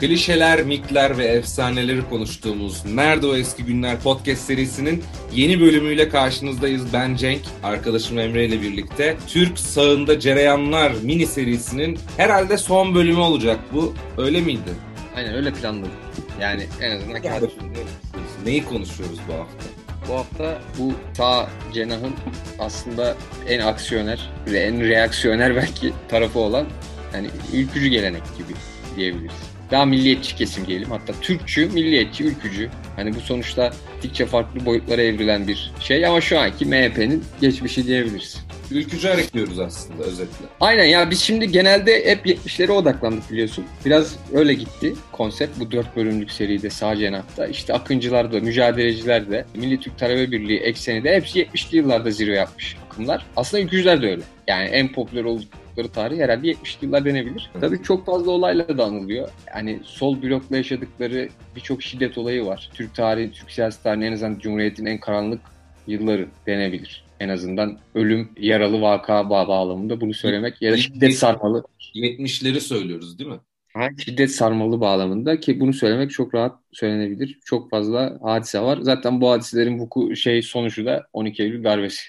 Klişeler, 0.00 0.62
mitler 0.62 1.18
ve 1.18 1.24
efsaneleri 1.24 2.08
konuştuğumuz 2.08 2.84
Nerede 2.84 3.26
O 3.26 3.36
Eski 3.36 3.64
Günler 3.64 4.00
podcast 4.00 4.42
serisinin 4.42 5.04
yeni 5.34 5.60
bölümüyle 5.60 6.08
karşınızdayız. 6.08 6.92
Ben 6.92 7.16
Cenk, 7.16 7.40
arkadaşım 7.62 8.18
Emre 8.18 8.44
ile 8.44 8.62
birlikte. 8.62 9.16
Türk 9.26 9.58
sağında 9.58 10.20
cereyanlar 10.20 10.92
mini 11.02 11.26
serisinin 11.26 11.98
herhalde 12.16 12.56
son 12.58 12.94
bölümü 12.94 13.18
olacak 13.18 13.60
bu. 13.72 13.94
Öyle 14.18 14.40
miydi? 14.40 14.70
Aynen 15.16 15.34
öyle 15.34 15.52
planladık. 15.52 15.92
Yani 16.40 16.66
en 16.80 16.96
azından 16.96 17.22
Yani, 17.22 17.48
neyi 18.44 18.64
konuşuyoruz 18.64 19.18
bu 19.28 19.32
hafta? 19.32 19.64
bu 20.08 20.14
hafta 20.14 20.58
bu 20.78 20.92
sağ 21.16 21.48
cenahın 21.74 22.14
aslında 22.58 23.16
en 23.48 23.60
aksiyoner 23.60 24.30
ve 24.46 24.58
en 24.58 24.80
reaksiyoner 24.88 25.56
belki 25.56 25.92
tarafı 26.08 26.38
olan 26.38 26.66
yani 27.14 27.28
ülkücü 27.52 27.88
gelenek 27.88 28.22
gibi 28.38 28.52
diyebiliriz. 28.96 29.49
Daha 29.70 29.84
milliyetçi 29.84 30.36
kesim 30.36 30.66
diyelim. 30.66 30.90
Hatta 30.90 31.12
Türkçü, 31.20 31.66
milliyetçi, 31.66 32.24
ülkücü. 32.24 32.70
Hani 32.96 33.14
bu 33.14 33.20
sonuçta 33.20 33.70
gittikçe 34.02 34.26
farklı 34.26 34.66
boyutlara 34.66 35.02
evrilen 35.02 35.48
bir 35.48 35.72
şey 35.80 36.06
ama 36.06 36.20
şu 36.20 36.38
anki 36.38 36.66
MHP'nin 36.66 37.24
geçmişi 37.40 37.86
diyebiliriz. 37.86 38.38
Ülkücü 38.70 39.08
diyoruz 39.32 39.58
aslında 39.58 40.02
özetle. 40.02 40.46
Aynen 40.60 40.84
ya 40.84 41.10
biz 41.10 41.20
şimdi 41.20 41.52
genelde 41.52 42.10
hep 42.10 42.26
70'lere 42.26 42.72
odaklandık 42.72 43.30
biliyorsun. 43.30 43.64
Biraz 43.84 44.16
öyle 44.32 44.54
gitti 44.54 44.94
konsept 45.12 45.60
bu 45.60 45.70
dört 45.70 45.96
bölümlük 45.96 46.30
seride 46.30 46.70
sağ 46.70 46.96
cenahta. 46.96 47.46
İşte 47.46 47.72
Akıncılar 47.72 48.32
da, 48.32 48.40
mücadeleciler 48.40 49.30
de, 49.30 49.44
Milli 49.54 49.80
Türk 49.80 49.98
Talebe 49.98 50.30
Birliği 50.30 50.58
ekseni 50.58 51.04
de 51.04 51.16
hepsi 51.16 51.42
70'li 51.42 51.76
yıllarda 51.76 52.10
zirve 52.10 52.36
yapmış 52.36 52.76
akımlar. 52.86 53.26
Aslında 53.36 53.62
ülkücüler 53.62 54.02
de 54.02 54.10
öyle. 54.10 54.22
Yani 54.48 54.68
en 54.68 54.92
popüler 54.92 55.24
oldukları 55.70 55.88
tarih 55.88 56.18
herhalde 56.18 56.48
70'li 56.48 56.86
yıllar 56.86 57.04
denebilir. 57.04 57.50
Tabii 57.60 57.82
çok 57.82 58.06
fazla 58.06 58.30
olayla 58.30 58.78
da 58.78 58.84
anılıyor. 58.84 59.28
Yani 59.54 59.80
sol 59.84 60.22
blokla 60.22 60.56
yaşadıkları 60.56 61.28
birçok 61.56 61.82
şiddet 61.82 62.18
olayı 62.18 62.46
var. 62.46 62.70
Türk 62.74 62.94
tarihi, 62.94 63.32
Türk 63.32 63.50
siyasi 63.50 63.82
tarihi 63.82 64.04
en 64.04 64.12
azından 64.12 64.38
Cumhuriyet'in 64.38 64.86
en 64.86 65.00
karanlık 65.00 65.40
yılları 65.86 66.28
denebilir. 66.46 67.04
En 67.20 67.28
azından 67.28 67.78
ölüm, 67.94 68.28
yaralı 68.38 68.80
vaka 68.80 69.30
bağlamında 69.30 70.00
bunu 70.00 70.14
söylemek 70.14 70.62
ya 70.62 70.72
da 70.72 70.76
şiddet 70.76 71.14
sarmalı. 71.14 71.64
70'leri 71.94 72.60
söylüyoruz 72.60 73.18
değil 73.18 73.30
mi? 73.30 73.40
Şiddet 73.98 74.30
sarmalı 74.30 74.80
bağlamında 74.80 75.40
ki 75.40 75.60
bunu 75.60 75.72
söylemek 75.72 76.10
çok 76.10 76.34
rahat 76.34 76.58
söylenebilir. 76.72 77.38
Çok 77.44 77.70
fazla 77.70 78.18
hadise 78.22 78.60
var. 78.60 78.78
Zaten 78.82 79.20
bu 79.20 79.30
hadiselerin 79.30 79.78
bu 79.78 80.16
şey 80.16 80.42
sonucu 80.42 80.86
da 80.86 81.06
12 81.12 81.42
Eylül 81.42 81.64
darbesi. 81.64 82.02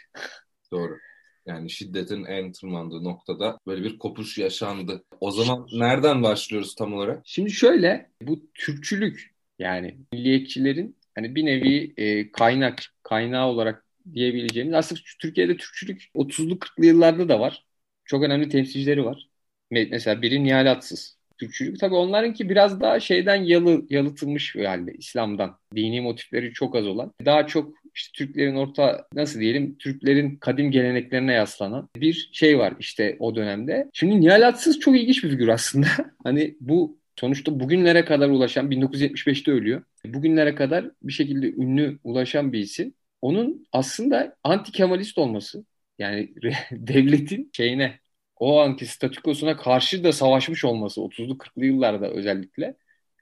Doğru. 0.71 0.97
Yani 1.45 1.69
şiddetin 1.69 2.25
en 2.25 2.51
tırmandığı 2.51 3.03
noktada 3.03 3.57
böyle 3.67 3.83
bir 3.83 3.99
kopuş 3.99 4.37
yaşandı. 4.37 5.03
O 5.19 5.31
zaman 5.31 5.67
nereden 5.73 6.23
başlıyoruz 6.23 6.75
tam 6.75 6.93
olarak? 6.93 7.21
Şimdi 7.25 7.51
şöyle 7.51 8.09
bu 8.21 8.51
Türkçülük 8.53 9.35
yani 9.59 9.97
milliyetçilerin 10.13 10.95
hani 11.15 11.35
bir 11.35 11.45
nevi 11.45 11.93
e, 11.97 12.31
kaynak 12.31 12.83
kaynağı 13.03 13.47
olarak 13.47 13.85
diyebileceğimiz 14.13 14.73
aslında 14.73 15.01
Türkiye'de 15.19 15.57
Türkçülük 15.57 16.09
30'lu 16.15 16.59
40'lı 16.59 16.85
yıllarda 16.85 17.29
da 17.29 17.39
var. 17.39 17.65
Çok 18.05 18.23
önemli 18.23 18.49
temsilcileri 18.49 19.05
var. 19.05 19.29
Mesela 19.71 20.21
biri 20.21 20.43
Nihal 20.43 20.71
Atsız. 20.71 21.17
Türkçülük 21.37 21.79
tabii 21.79 21.95
onlarınki 21.95 22.49
biraz 22.49 22.81
daha 22.81 22.99
şeyden 22.99 23.35
yalı, 23.35 23.85
yalıtılmış 23.89 24.55
halde 24.55 24.93
İslam'dan. 24.93 25.57
Dini 25.75 26.01
motifleri 26.01 26.53
çok 26.53 26.75
az 26.75 26.87
olan. 26.87 27.13
Daha 27.25 27.47
çok 27.47 27.73
işte 27.95 28.11
Türklerin 28.17 28.55
orta 28.55 29.07
nasıl 29.13 29.39
diyelim 29.39 29.77
Türklerin 29.77 30.35
kadim 30.35 30.71
geleneklerine 30.71 31.33
yaslanan 31.33 31.89
bir 31.95 32.29
şey 32.33 32.59
var 32.59 32.73
işte 32.79 33.15
o 33.19 33.35
dönemde. 33.35 33.89
Şimdi 33.93 34.21
Nihal 34.21 34.47
Atsız 34.47 34.79
çok 34.79 34.97
ilginç 34.97 35.23
bir 35.23 35.29
figür 35.29 35.47
aslında. 35.47 35.87
hani 36.23 36.55
bu 36.59 36.99
sonuçta 37.19 37.59
bugünlere 37.59 38.05
kadar 38.05 38.29
ulaşan 38.29 38.71
1975'te 38.71 39.51
ölüyor. 39.51 39.83
Bugünlere 40.05 40.55
kadar 40.55 40.91
bir 41.03 41.13
şekilde 41.13 41.51
ünlü 41.51 41.99
ulaşan 42.03 42.53
bir 42.53 42.59
isim. 42.59 42.93
Onun 43.21 43.67
aslında 43.71 44.35
anti 44.43 44.71
Kemalist 44.71 45.17
olması 45.17 45.65
yani 45.99 46.33
devletin 46.71 47.49
şeyine 47.53 47.99
o 48.35 48.59
anki 48.59 48.85
statükosuna 48.85 49.57
karşı 49.57 50.03
da 50.03 50.11
savaşmış 50.11 50.65
olması 50.65 51.01
30'lu 51.01 51.33
40'lı 51.33 51.65
yıllarda 51.65 52.09
özellikle 52.09 52.75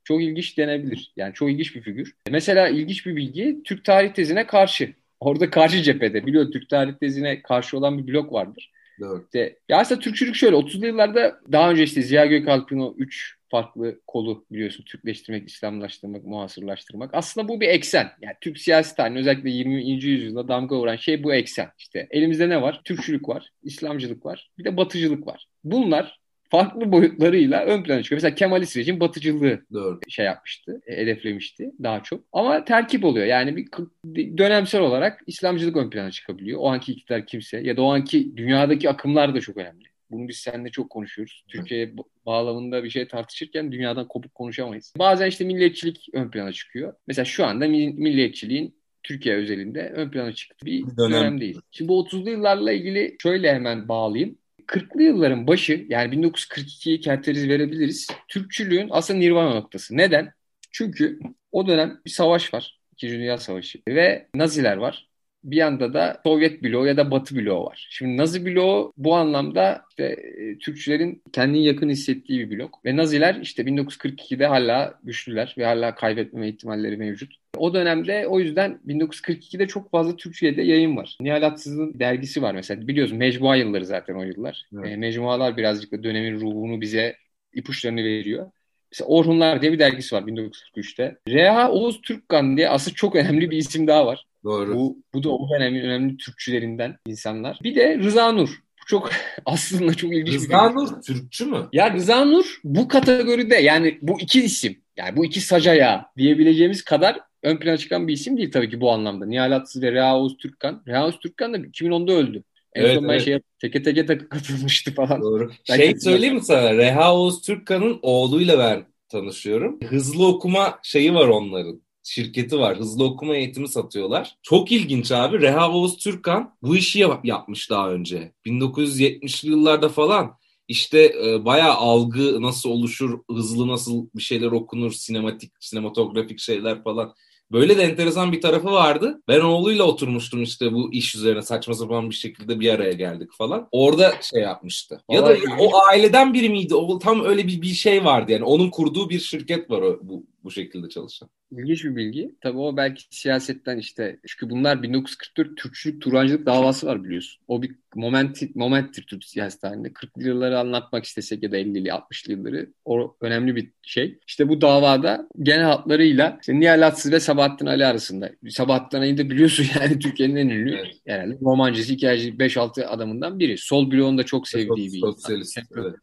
çok 0.10 0.24
ilginç 0.24 0.58
denebilir. 0.58 1.14
Yani 1.18 1.34
çok 1.34 1.52
ilginç 1.52 1.76
bir 1.76 1.82
figür. 1.82 2.16
Mesela 2.30 2.70
ilginç 2.70 3.06
bir 3.06 3.16
bilgi 3.16 3.64
Türk 3.64 3.86
tarih 3.86 4.14
tezine 4.14 4.48
karşı. 4.48 4.94
Orada 5.20 5.50
karşı 5.50 5.82
cephede 5.82 6.26
biliyor 6.26 6.52
Türk 6.52 6.70
tarih 6.70 6.94
tezine 6.94 7.42
karşı 7.42 7.78
olan 7.78 7.98
bir 7.98 8.14
blok 8.14 8.34
vardır. 8.34 8.72
Doğru. 9.00 9.24
İşte, 9.24 9.60
ya 9.70 9.78
aslında 9.78 10.02
Türkçülük 10.02 10.36
şöyle 10.36 10.56
30'lu 10.56 10.88
yıllarda 10.88 11.40
daha 11.52 11.72
önce 11.72 11.84
işte 11.84 12.02
Ziya 12.02 12.26
Gökalp'in 12.26 12.80
o 12.80 12.96
3 12.98 13.36
farklı 13.50 14.00
kolu 14.08 14.46
biliyorsun 14.52 14.84
Türkleştirmek, 14.84 15.50
İslamlaştırmak, 15.50 16.24
muhasırlaştırmak. 16.24 17.10
Aslında 17.14 17.48
bu 17.48 17.62
bir 17.62 17.68
eksen. 17.68 18.10
Yani 18.22 18.36
Türk 18.42 18.58
siyasi 18.58 18.96
tarihinin 18.96 19.20
özellikle 19.20 19.50
20. 19.50 19.84
yüzyılda 19.86 20.48
damga 20.48 20.78
vuran 20.78 20.96
şey 20.96 21.24
bu 21.24 21.34
eksen. 21.34 21.68
İşte 21.78 22.08
elimizde 22.12 22.50
ne 22.50 22.62
var? 22.62 22.82
Türkçülük 22.86 23.30
var, 23.30 23.50
İslamcılık 23.64 24.26
var, 24.26 24.50
bir 24.58 24.64
de 24.64 24.78
batıcılık 24.78 25.28
var. 25.28 25.48
Bunlar 25.64 26.20
farklı 26.50 26.92
boyutlarıyla 26.92 27.66
ön 27.66 27.84
plana 27.84 28.04
çıkıyor. 28.04 28.18
Mesela 28.18 28.36
Kemalist 28.36 28.78
rejim 28.78 29.00
batıcılığı 29.00 29.62
Doğru. 29.74 30.00
şey 30.10 30.26
yapmıştı, 30.26 30.82
hedeflemişti 30.86 31.72
daha 31.84 32.04
çok. 32.04 32.24
Ama 32.34 32.66
terkip 32.66 33.06
oluyor. 33.06 33.26
Yani 33.26 33.66
bir 34.06 34.38
dönemsel 34.38 34.82
olarak 34.82 35.22
İslamcılık 35.28 35.78
ön 35.78 35.90
plana 35.90 36.12
çıkabiliyor. 36.12 36.60
O 36.60 36.70
anki 36.70 36.92
iktidar 36.92 37.26
kimse 37.26 37.60
ya 37.60 37.78
da 37.78 37.82
o 37.82 37.94
anki 37.94 38.38
dünyadaki 38.38 38.90
akımlar 38.90 39.36
da 39.36 39.42
çok 39.42 39.58
önemli. 39.58 39.90
Bunu 40.12 40.28
biz 40.28 40.38
seninle 40.38 40.70
çok 40.70 40.90
konuşuyoruz. 40.90 41.44
Türkiye 41.48 41.94
bağlamında 42.26 42.84
bir 42.84 42.90
şey 42.90 43.08
tartışırken 43.08 43.72
dünyadan 43.72 44.08
kopuk 44.08 44.36
konuşamayız. 44.36 44.94
Bazen 45.00 45.28
işte 45.28 45.46
milliyetçilik 45.46 46.10
ön 46.14 46.32
plana 46.32 46.52
çıkıyor. 46.52 46.94
Mesela 47.08 47.26
şu 47.26 47.46
anda 47.46 47.68
milliyetçiliğin 47.68 48.80
Türkiye 49.04 49.36
özelinde 49.36 49.92
ön 49.96 50.10
plana 50.12 50.34
çıktı 50.34 50.66
bir, 50.66 50.88
bir 50.88 50.98
dönem. 50.98 51.12
dönem 51.12 51.42
değil. 51.42 51.62
Şimdi 51.72 51.90
bu 51.90 52.04
30'lu 52.04 52.30
yıllarla 52.30 52.72
ilgili 52.72 53.16
şöyle 53.22 53.54
hemen 53.54 53.88
bağlayayım. 53.88 54.38
40'lı 54.70 55.04
yılların 55.04 55.48
başı 55.48 55.86
yani 55.90 56.16
1942'yi 56.16 57.00
kerteriz 57.00 57.50
verebiliriz. 57.50 58.08
Türkçülüğün 58.28 58.88
aslında 58.92 59.20
nirvana 59.20 59.54
noktası. 59.54 59.98
Neden? 59.98 60.34
Çünkü 60.72 61.20
o 61.52 61.68
dönem 61.68 62.02
bir 62.06 62.10
savaş 62.10 62.54
var. 62.54 62.80
İkinci 62.94 63.14
Dünya 63.14 63.38
Savaşı 63.38 63.80
ve 63.88 64.28
Naziler 64.36 64.78
var 64.78 65.10
bir 65.44 65.58
yanda 65.58 65.94
da 65.94 66.22
Sovyet 66.24 66.64
bloğu 66.64 66.88
ya 66.88 66.98
da 66.98 67.12
Batı 67.12 67.36
bloğu 67.36 67.66
var. 67.66 67.88
Şimdi 67.92 68.18
Nazi 68.18 68.46
bloğu 68.46 68.94
bu 68.98 69.16
anlamda 69.16 69.82
işte 69.90 70.04
e, 70.04 70.58
Türkçülerin 70.58 71.24
kendini 71.32 71.66
yakın 71.66 71.90
hissettiği 71.90 72.50
bir 72.50 72.58
blok. 72.58 72.86
Ve 72.86 72.98
Naziler 72.98 73.36
işte 73.36 73.64
1942'de 73.64 74.46
hala 74.46 75.00
güçlüler 75.04 75.56
ve 75.58 75.66
hala 75.66 75.96
kaybetmeme 75.96 76.50
ihtimalleri 76.50 76.98
mevcut. 76.98 77.36
O 77.60 77.74
dönemde 77.74 78.28
o 78.28 78.40
yüzden 78.40 78.80
1942'de 78.88 79.68
çok 79.68 79.92
fazla 79.92 80.16
Türkçe'de 80.16 80.62
yayın 80.62 80.98
var. 80.98 81.18
Nihal 81.22 81.44
Atsız'ın 81.44 82.00
dergisi 82.00 82.42
var 82.42 82.54
mesela. 82.54 82.88
Biliyoruz 82.88 83.12
mecmua 83.12 83.56
yılları 83.56 83.86
zaten 83.86 84.16
o 84.16 84.24
yıllar. 84.24 84.66
Evet. 84.74 84.92
E, 84.92 84.96
mecmualar 84.96 85.58
birazcık 85.58 85.92
da 85.92 86.04
dönemin 86.04 86.40
ruhunu 86.40 86.82
bize 86.82 87.16
ipuçlarını 87.54 88.04
veriyor. 88.04 88.52
Mesela 88.92 89.08
Orhunlar 89.08 89.62
diye 89.62 89.72
bir 89.72 89.80
dergisi 89.80 90.16
var 90.16 90.22
1943'te. 90.22 91.18
Reha 91.28 91.72
Oğuz 91.72 92.02
Türkkan 92.02 92.58
diye 92.58 92.70
aslında 92.70 92.96
çok 92.96 93.16
önemli 93.16 93.52
bir 93.52 93.58
isim 93.58 93.88
daha 93.88 94.06
var. 94.06 94.26
Doğru. 94.44 94.76
Bu, 94.76 94.98
bu 95.14 95.24
da 95.24 95.30
o 95.30 95.50
dönemin 95.50 95.82
önemli 95.82 96.18
Türkçülerinden 96.18 96.96
insanlar. 97.06 97.60
Bir 97.64 97.76
de 97.76 97.98
Rıza 97.98 98.32
Nur. 98.32 98.50
Bu 98.50 98.86
çok 98.88 99.12
aslında 99.46 99.94
çok 99.94 100.14
ilginç 100.14 100.36
Rıza 100.36 100.70
bir 100.70 100.76
Nur 100.76 101.02
Türkçü 101.02 101.46
mü? 101.46 101.70
Ya 101.74 101.94
Rıza 101.94 102.26
Nur 102.26 102.60
bu 102.64 102.88
kategoride 102.88 103.56
yani 103.56 103.98
bu 104.02 104.20
iki 104.20 104.42
isim 104.42 104.78
yani 105.00 105.18
bu 105.18 105.26
iki 105.26 105.42
sacaya 105.42 106.06
diyebileceğimiz 106.18 106.84
kadar 106.84 107.20
ön 107.44 107.58
plana 107.58 107.78
çıkan 107.78 108.08
bir 108.08 108.14
isim 108.14 108.38
değil 108.38 108.52
tabii 108.52 108.70
ki 108.70 108.82
bu 108.82 108.92
anlamda. 108.92 109.26
Nihal 109.26 109.52
Atsız 109.52 109.82
ve 109.82 109.92
Reha 109.92 110.20
Oğuz 110.20 110.38
Türkkan. 110.38 110.84
Reha 110.88 111.06
Oğuz 111.06 111.20
Türkkan 111.20 111.54
da 111.54 111.58
2010'da 111.58 112.14
öldü. 112.14 112.44
En 112.74 112.82
evet, 112.82 112.96
son 112.96 113.04
ben 113.04 113.14
evet. 113.14 113.26
şey 113.26 113.40
teke 113.62 113.84
teke 113.84 114.06
takı 114.06 114.30
katılmıştı 114.30 114.94
falan. 114.94 115.22
Doğru. 115.22 115.52
Ben 115.70 115.76
şey 115.76 116.00
söyleyeyim 116.00 116.36
mi 116.36 116.42
sana? 116.42 116.74
Reha 116.74 117.16
Oğuz 117.16 117.42
Türkkan'ın 117.42 118.00
oğluyla 118.02 118.60
ben 118.60 118.86
tanışıyorum. 119.10 119.80
Hızlı 119.84 120.28
okuma 120.28 120.80
şeyi 120.84 121.14
var 121.14 121.28
onların 121.28 121.82
şirketi 122.04 122.60
var. 122.60 122.78
Hızlı 122.78 123.04
okuma 123.04 123.36
eğitimi 123.36 123.68
satıyorlar. 123.68 124.36
Çok 124.42 124.72
ilginç 124.72 125.12
abi. 125.12 125.42
Reha 125.42 125.72
Oğuz 125.72 125.98
Türkan 125.98 126.56
bu 126.62 126.76
işi 126.76 127.00
yap- 127.00 127.26
yapmış 127.26 127.70
daha 127.70 127.92
önce. 127.92 128.32
1970'li 128.46 129.50
yıllarda 129.50 129.90
falan 129.90 130.39
işte 130.70 131.14
e, 131.26 131.46
bayağı 131.46 131.74
algı 131.74 132.42
nasıl 132.42 132.70
oluşur, 132.70 133.20
hızlı 133.30 133.68
nasıl 133.68 134.08
bir 134.16 134.22
şeyler 134.22 134.52
okunur, 134.52 134.92
sinematik, 134.92 135.52
sinematografik 135.60 136.40
şeyler 136.40 136.84
falan. 136.84 137.14
Böyle 137.52 137.78
de 137.78 137.84
enteresan 137.84 138.32
bir 138.32 138.42
tarafı 138.42 138.72
vardı. 138.72 139.22
Ben 139.28 139.40
oğluyla 139.40 139.84
oturmuştum 139.84 140.44
işte 140.44 140.74
bu 140.74 140.94
iş 140.94 141.16
üzerine 141.16 141.42
saçma 141.42 141.74
sapan 141.74 142.10
bir 142.10 142.16
şekilde 142.16 142.60
bir 142.60 142.70
araya 142.70 142.94
geldik 142.94 143.30
falan. 143.38 143.68
Orada 143.72 144.14
şey 144.22 144.42
yapmıştı. 144.42 145.02
Ya 145.10 145.26
da 145.26 145.38
o 145.60 145.78
aileden 145.90 146.34
biri 146.34 146.50
miydi? 146.50 146.76
O 146.76 147.00
tam 147.00 147.26
öyle 147.26 147.48
bir 147.48 147.62
bir 147.62 147.68
şey 147.68 148.06
vardı 148.06 148.32
yani. 148.32 148.44
Onun 148.44 148.70
kurduğu 148.70 149.10
bir 149.10 149.20
şirket 149.20 149.70
var 149.72 149.82
o, 149.82 150.00
bu 150.02 150.26
bu 150.44 150.52
şekilde 150.52 150.90
çalışan. 150.90 151.30
İlginç 151.52 151.86
bir 151.86 151.96
bilgi. 151.96 152.36
Tabii 152.42 152.58
o 152.58 152.78
belki 152.78 153.04
siyasetten 153.10 153.78
işte 153.78 154.20
çünkü 154.28 154.50
bunlar 154.50 154.84
1944 154.84 155.58
Türkçülük 155.58 156.02
Turancılık 156.02 156.46
davası 156.46 156.88
var 156.88 157.04
biliyorsun. 157.04 157.42
O 157.48 157.62
bir 157.62 157.76
moment, 157.96 158.56
momenttir 158.56 159.04
Türk 159.04 159.24
siyaset 159.24 159.64
halinde. 159.64 159.88
40'lı 159.88 160.28
yılları 160.28 160.60
anlatmak 160.60 161.06
istesek 161.06 161.44
ya 161.44 161.52
da 161.52 161.58
50'li 161.58 161.88
60'lı 161.88 162.34
yılları 162.34 162.70
o 162.86 163.16
önemli 163.22 163.56
bir 163.56 163.72
şey. 163.84 164.20
İşte 164.28 164.50
bu 164.50 164.62
davada 164.62 165.28
genel 165.42 165.66
hatlarıyla 165.66 166.38
işte 166.42 166.60
Nihal 166.60 166.88
Atsız 166.88 167.12
ve 167.12 167.20
Sabahattin 167.20 167.66
Ali 167.66 167.86
arasında. 167.86 168.32
Sabahattin 168.50 168.98
Ali'yi 168.98 169.18
de 169.18 169.30
biliyorsun 169.30 169.66
yani 169.82 170.00
Türkiye'nin 170.00 170.36
en 170.36 170.50
ünlü 170.50 170.76
evet. 170.76 170.96
herhalde 171.08 171.38
romancısı, 171.42 171.94
hikayeci 171.94 172.32
5-6 172.34 172.86
adamından 172.86 173.40
biri. 173.40 173.58
Sol 173.58 173.92
bloğun 173.92 174.18
da 174.18 174.24
çok 174.24 174.48
sevdiği 174.48 174.94
bir 174.94 175.00
Sosyalist. 175.00 175.60
Evet. 175.78 175.96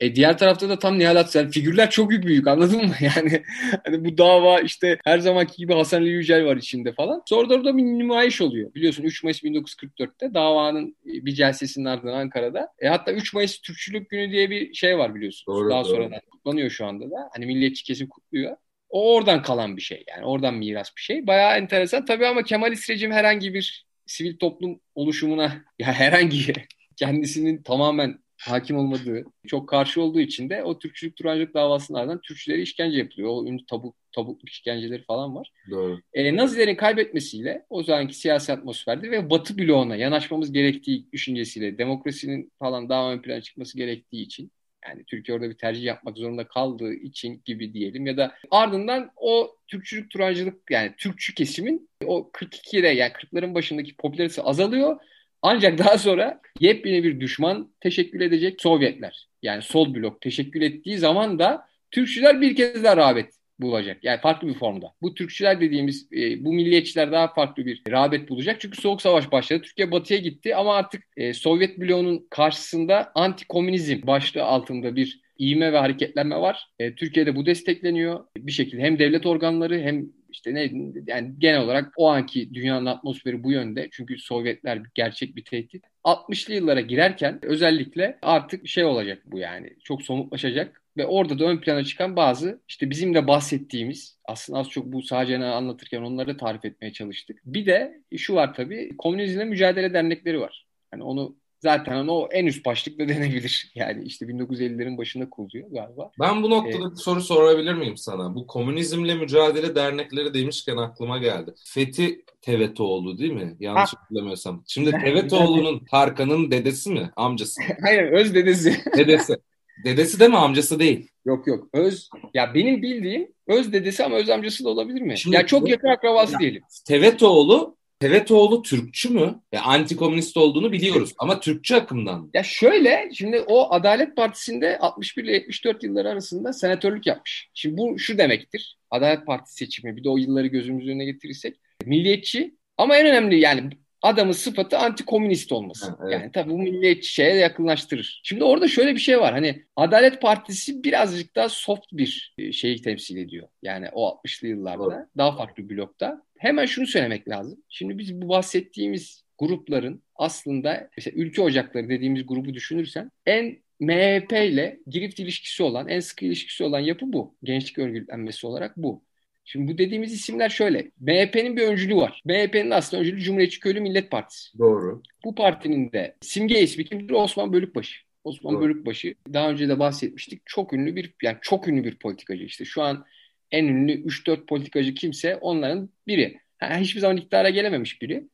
E 0.00 0.16
diğer 0.16 0.38
tarafta 0.38 0.68
da 0.68 0.78
tam 0.78 0.98
Nihal 0.98 1.16
Atsız. 1.16 1.34
Yani 1.34 1.50
figürler 1.50 1.90
çok 1.90 2.10
büyük 2.10 2.26
büyük 2.26 2.46
anladın 2.46 2.86
mı? 2.86 2.92
Yani 3.02 3.42
hani 3.84 4.04
bu 4.04 4.18
dava 4.18 4.60
işte 4.60 4.91
her 5.04 5.18
zamanki 5.18 5.56
gibi 5.56 5.74
Hasan 5.74 6.00
Ali 6.00 6.08
Yücel 6.08 6.44
var 6.44 6.56
içinde 6.56 6.92
falan. 6.92 7.22
Sonra 7.26 7.48
da 7.48 7.54
orada 7.54 7.76
bir 7.76 7.82
nümayiş 7.82 8.40
oluyor. 8.40 8.74
Biliyorsun 8.74 9.02
3 9.02 9.24
Mayıs 9.24 9.42
1944'te 9.42 10.34
davanın 10.34 10.96
bir 11.04 11.32
celsesinin 11.32 11.84
ardından 11.84 12.12
Ankara'da. 12.12 12.68
E 12.78 12.88
hatta 12.88 13.12
3 13.12 13.34
Mayıs 13.34 13.58
Türkçülük 13.58 14.10
Günü 14.10 14.30
diye 14.30 14.50
bir 14.50 14.74
şey 14.74 14.98
var 14.98 15.14
biliyorsun. 15.14 15.54
Doğru, 15.54 15.70
Daha 15.70 15.84
doğru. 15.84 15.88
sonradan 15.88 16.20
kutlanıyor 16.30 16.70
şu 16.70 16.86
anda 16.86 17.10
da. 17.10 17.30
Hani 17.34 17.46
milliyetçi 17.46 17.84
kesim 17.84 18.08
kutluyor. 18.08 18.56
O 18.88 19.14
oradan 19.14 19.42
kalan 19.42 19.76
bir 19.76 19.82
şey 19.82 20.04
yani. 20.08 20.24
Oradan 20.24 20.54
miras 20.54 20.96
bir 20.96 21.02
şey. 21.02 21.26
Bayağı 21.26 21.56
enteresan. 21.56 22.04
Tabii 22.04 22.26
ama 22.26 22.42
Kemalist 22.42 22.90
rejim 22.90 23.12
herhangi 23.12 23.54
bir 23.54 23.86
sivil 24.06 24.36
toplum 24.38 24.80
oluşumuna 24.94 25.64
ya 25.78 25.92
herhangi 25.92 26.52
kendisinin 26.96 27.62
tamamen 27.62 28.18
hakim 28.48 28.76
olmadığı, 28.76 29.24
çok 29.46 29.68
karşı 29.68 30.02
olduğu 30.02 30.20
için 30.20 30.50
de 30.50 30.62
o 30.62 30.78
Türkçülük 30.78 31.16
Turancılık 31.16 31.54
davasının 31.54 31.98
ardından 31.98 32.20
Türkçülere 32.20 32.62
işkence 32.62 32.98
yapılıyor. 32.98 33.30
O 33.30 33.46
ünlü 33.46 33.66
tabuk, 33.66 33.94
tabukluk 34.12 34.48
işkenceleri 34.48 35.02
falan 35.02 35.34
var. 35.34 35.52
Doğru. 35.70 36.00
E, 36.12 36.36
Nazilerin 36.36 36.76
kaybetmesiyle 36.76 37.66
o 37.70 37.82
zamanki 37.82 38.14
siyasi 38.14 38.52
atmosferde 38.52 39.10
ve 39.10 39.30
Batı 39.30 39.58
bloğuna 39.58 39.96
yanaşmamız 39.96 40.52
gerektiği 40.52 41.12
düşüncesiyle 41.12 41.78
demokrasinin 41.78 42.52
falan 42.58 42.88
daha 42.88 43.12
ön 43.12 43.22
plana 43.22 43.40
çıkması 43.40 43.76
gerektiği 43.76 44.22
için 44.22 44.50
yani 44.86 45.04
Türkiye 45.04 45.36
orada 45.36 45.50
bir 45.50 45.54
tercih 45.54 45.84
yapmak 45.84 46.18
zorunda 46.18 46.46
kaldığı 46.46 46.94
için 46.94 47.42
gibi 47.44 47.74
diyelim 47.74 48.06
ya 48.06 48.16
da 48.16 48.34
ardından 48.50 49.10
o 49.16 49.56
Türkçülük 49.68 50.10
Turancılık 50.10 50.70
yani 50.70 50.94
Türkçü 50.98 51.34
kesimin 51.34 51.88
o 52.04 52.30
42'de 52.32 52.88
yani 52.88 53.12
40'ların 53.12 53.54
başındaki 53.54 53.96
popülaritesi 53.96 54.42
azalıyor 54.42 55.00
ancak 55.42 55.78
daha 55.78 55.98
sonra 55.98 56.40
yepyeni 56.60 57.04
bir 57.04 57.20
düşman 57.20 57.72
teşekkül 57.80 58.20
edecek 58.20 58.62
Sovyetler. 58.62 59.28
Yani 59.42 59.62
sol 59.62 59.94
blok 59.94 60.20
teşekkül 60.20 60.62
ettiği 60.62 60.98
zaman 60.98 61.38
da 61.38 61.66
Türkçüler 61.90 62.40
bir 62.40 62.56
kez 62.56 62.84
daha 62.84 62.96
rağbet 62.96 63.32
bulacak. 63.60 64.04
Yani 64.04 64.20
farklı 64.20 64.48
bir 64.48 64.54
formda. 64.54 64.94
Bu 65.02 65.14
Türkçüler 65.14 65.60
dediğimiz 65.60 66.08
e, 66.12 66.44
bu 66.44 66.52
milliyetçiler 66.52 67.12
daha 67.12 67.34
farklı 67.34 67.66
bir 67.66 67.82
rağbet 67.90 68.28
bulacak. 68.28 68.60
Çünkü 68.60 68.80
Soğuk 68.80 69.02
Savaş 69.02 69.32
başladı. 69.32 69.62
Türkiye 69.62 69.90
batıya 69.90 70.20
gitti 70.20 70.56
ama 70.56 70.74
artık 70.74 71.02
e, 71.16 71.34
Sovyet 71.34 71.80
bloğunun 71.80 72.26
karşısında 72.30 73.12
anti-komünizm 73.14 74.06
başlığı 74.06 74.44
altında 74.44 74.96
bir 74.96 75.22
iğme 75.38 75.72
ve 75.72 75.78
hareketlenme 75.78 76.36
var. 76.36 76.66
E, 76.78 76.94
Türkiye'de 76.94 77.36
bu 77.36 77.46
destekleniyor. 77.46 78.24
Bir 78.36 78.52
şekilde 78.52 78.82
hem 78.82 78.98
devlet 78.98 79.26
organları 79.26 79.80
hem 79.80 80.06
işte 80.32 80.54
ne 80.54 80.70
yani 81.06 81.32
genel 81.38 81.60
olarak 81.60 81.92
o 81.96 82.08
anki 82.08 82.54
dünyanın 82.54 82.86
atmosferi 82.86 83.44
bu 83.44 83.52
yönde. 83.52 83.88
Çünkü 83.92 84.18
Sovyetler 84.18 84.82
gerçek 84.94 85.36
bir 85.36 85.44
tehdit. 85.44 85.84
60'lı 86.04 86.54
yıllara 86.54 86.80
girerken 86.80 87.38
özellikle 87.42 88.18
artık 88.22 88.68
şey 88.68 88.84
olacak 88.84 89.22
bu 89.26 89.38
yani. 89.38 89.76
Çok 89.84 90.02
somutlaşacak 90.02 90.82
ve 90.96 91.06
orada 91.06 91.38
da 91.38 91.44
ön 91.44 91.60
plana 91.60 91.84
çıkan 91.84 92.16
bazı 92.16 92.62
işte 92.68 92.90
bizim 92.90 93.14
de 93.14 93.26
bahsettiğimiz 93.26 94.18
aslında 94.24 94.58
az 94.58 94.68
çok 94.68 94.86
bu 94.86 95.02
sadece 95.02 95.38
anlatırken 95.38 96.02
onları 96.02 96.36
tarif 96.36 96.64
etmeye 96.64 96.92
çalıştık. 96.92 97.40
Bir 97.44 97.66
de 97.66 98.02
şu 98.16 98.34
var 98.34 98.54
tabii 98.54 98.96
komünizmle 98.98 99.44
mücadele 99.44 99.94
dernekleri 99.94 100.40
var. 100.40 100.66
Yani 100.92 101.02
onu 101.02 101.36
zaten 101.62 101.92
hani 101.92 102.10
o 102.10 102.28
en 102.32 102.46
üst 102.46 102.66
başlıkla 102.66 103.08
denebilir. 103.08 103.72
Yani 103.74 104.04
işte 104.04 104.26
1950'lerin 104.26 104.98
başında 104.98 105.30
kuruluyor 105.30 105.70
galiba. 105.70 106.10
Ben 106.20 106.42
bu 106.42 106.50
noktada 106.50 106.92
ee, 106.92 106.96
soru 106.96 107.20
sorabilir 107.20 107.74
miyim 107.74 107.96
sana? 107.96 108.34
Bu 108.34 108.46
komünizmle 108.46 109.14
mücadele 109.14 109.74
dernekleri 109.74 110.34
demişken 110.34 110.76
aklıma 110.76 111.18
geldi. 111.18 111.54
Fethi 111.64 112.24
Tevetoğlu 112.40 113.18
değil 113.18 113.32
mi? 113.32 113.56
Yanlış 113.60 113.94
hatırlamıyorsam. 113.94 114.64
Şimdi 114.66 114.90
Tevetoğlu'nun 114.90 115.84
Tarkan'ın 115.90 116.50
dedesi 116.50 116.90
mi? 116.90 117.10
Amcası 117.16 117.60
mı? 117.60 117.66
Hayır 117.82 118.02
öz 118.02 118.34
dedesi. 118.34 118.76
Dedesi. 118.96 119.36
Dedesi 119.84 120.20
de 120.20 120.28
mi 120.28 120.36
amcası 120.36 120.78
değil? 120.78 121.08
Yok 121.24 121.46
yok. 121.46 121.68
Öz 121.72 122.10
ya 122.34 122.54
benim 122.54 122.82
bildiğim 122.82 123.28
öz 123.46 123.72
dedesi 123.72 124.04
ama 124.04 124.16
öz 124.16 124.30
amcası 124.30 124.64
da 124.64 124.68
olabilir 124.68 125.00
mi? 125.00 125.18
Şimdi, 125.18 125.36
ya 125.36 125.46
çok 125.46 125.68
yakın 125.68 125.88
akrabası 125.88 126.32
ya, 126.32 126.38
diyelim. 126.38 126.62
Tevetoğlu 126.86 127.76
Tevetoğlu 128.02 128.62
Türkçü 128.62 129.10
mü? 129.10 129.40
Ya 129.52 129.60
anti-komünist 129.60 130.38
olduğunu 130.38 130.72
biliyoruz 130.72 131.12
ama 131.18 131.40
Türkçü 131.40 131.74
akımdan. 131.74 132.30
Ya 132.34 132.42
şöyle 132.42 133.10
şimdi 133.14 133.40
o 133.40 133.74
Adalet 133.74 134.16
Partisi'nde 134.16 134.78
61 134.78 135.24
ile 135.24 135.32
74 135.32 135.84
yılları 135.84 136.08
arasında 136.08 136.52
senatörlük 136.52 137.06
yapmış. 137.06 137.50
Şimdi 137.54 137.76
bu 137.76 137.98
şu 137.98 138.18
demektir. 138.18 138.78
Adalet 138.90 139.26
Partisi 139.26 139.54
seçimi 139.54 139.96
bir 139.96 140.04
de 140.04 140.08
o 140.08 140.16
yılları 140.16 140.46
gözümüzün 140.46 140.90
önüne 140.90 141.04
getirirsek 141.04 141.56
milliyetçi 141.84 142.54
ama 142.78 142.96
en 142.96 143.06
önemli 143.06 143.40
yani 143.40 143.70
adamın 144.02 144.32
sıfatı 144.32 144.76
anti-komünist 144.76 145.54
olması. 145.54 145.86
Ha, 145.86 145.98
evet. 146.02 146.12
Yani 146.12 146.32
tabii 146.32 146.50
bu 146.50 146.58
milliyetçi 146.58 147.12
şeye 147.12 147.34
yakınlaştırır. 147.34 148.20
Şimdi 148.24 148.44
orada 148.44 148.68
şöyle 148.68 148.94
bir 148.94 149.00
şey 149.00 149.20
var. 149.20 149.32
Hani 149.32 149.62
Adalet 149.76 150.22
Partisi 150.22 150.84
birazcık 150.84 151.36
daha 151.36 151.48
soft 151.48 151.86
bir 151.92 152.34
e, 152.38 152.52
şeyi 152.52 152.82
temsil 152.82 153.16
ediyor. 153.16 153.48
Yani 153.62 153.88
o 153.92 154.08
60'lı 154.08 154.48
yıllarda 154.48 154.84
Doğru. 154.84 155.06
daha 155.18 155.36
farklı 155.36 155.70
blokta. 155.70 156.22
Hemen 156.42 156.66
şunu 156.66 156.86
söylemek 156.86 157.28
lazım. 157.28 157.58
Şimdi 157.68 157.98
biz 157.98 158.22
bu 158.22 158.28
bahsettiğimiz 158.28 159.24
grupların 159.38 160.02
aslında 160.16 160.90
mesela 160.96 161.22
ülke 161.22 161.42
ocakları 161.42 161.88
dediğimiz 161.88 162.26
grubu 162.26 162.54
düşünürsen 162.54 163.10
en 163.26 163.58
MHP 163.80 164.32
ile 164.32 164.80
girift 164.86 165.18
ilişkisi 165.18 165.62
olan, 165.62 165.88
en 165.88 166.00
sıkı 166.00 166.24
ilişkisi 166.24 166.64
olan 166.64 166.78
yapı 166.78 167.12
bu. 167.12 167.34
Gençlik 167.42 167.78
örgütlenmesi 167.78 168.46
olarak 168.46 168.76
bu. 168.76 169.04
Şimdi 169.44 169.72
bu 169.72 169.78
dediğimiz 169.78 170.12
isimler 170.12 170.48
şöyle. 170.48 170.90
MHP'nin 171.00 171.56
bir 171.56 171.62
öncülüğü 171.62 171.96
var. 171.96 172.22
MHP'nin 172.24 172.70
aslında 172.70 173.00
öncülüğü 173.00 173.20
Cumhuriyetçi 173.20 173.60
Köylü 173.60 173.80
Millet 173.80 174.10
Partisi. 174.10 174.58
Doğru. 174.58 175.02
Bu 175.24 175.34
partinin 175.34 175.92
de 175.92 176.16
simge 176.20 176.62
ismi 176.62 176.84
kimdir? 176.84 177.14
Osman 177.14 177.52
Bölükbaşı. 177.52 177.96
Osman 178.24 178.54
Doğru. 178.54 178.62
Bölükbaşı 178.62 179.14
daha 179.32 179.50
önce 179.50 179.68
de 179.68 179.78
bahsetmiştik. 179.78 180.42
Çok 180.46 180.72
ünlü 180.72 180.96
bir 180.96 181.14
yani 181.22 181.38
çok 181.42 181.68
ünlü 181.68 181.84
bir 181.84 181.98
politikacı 181.98 182.44
işte. 182.44 182.64
Şu 182.64 182.82
an 182.82 183.04
en 183.52 183.64
ünlü 183.64 183.92
3-4 184.04 184.46
politikacı 184.46 184.94
kimse 184.94 185.36
onların 185.36 185.90
biri. 186.06 186.40
Yani 186.62 186.80
hiçbir 186.84 187.00
zaman 187.00 187.16
iktidara 187.16 187.50
gelememiş 187.50 188.02
biri. 188.02 188.28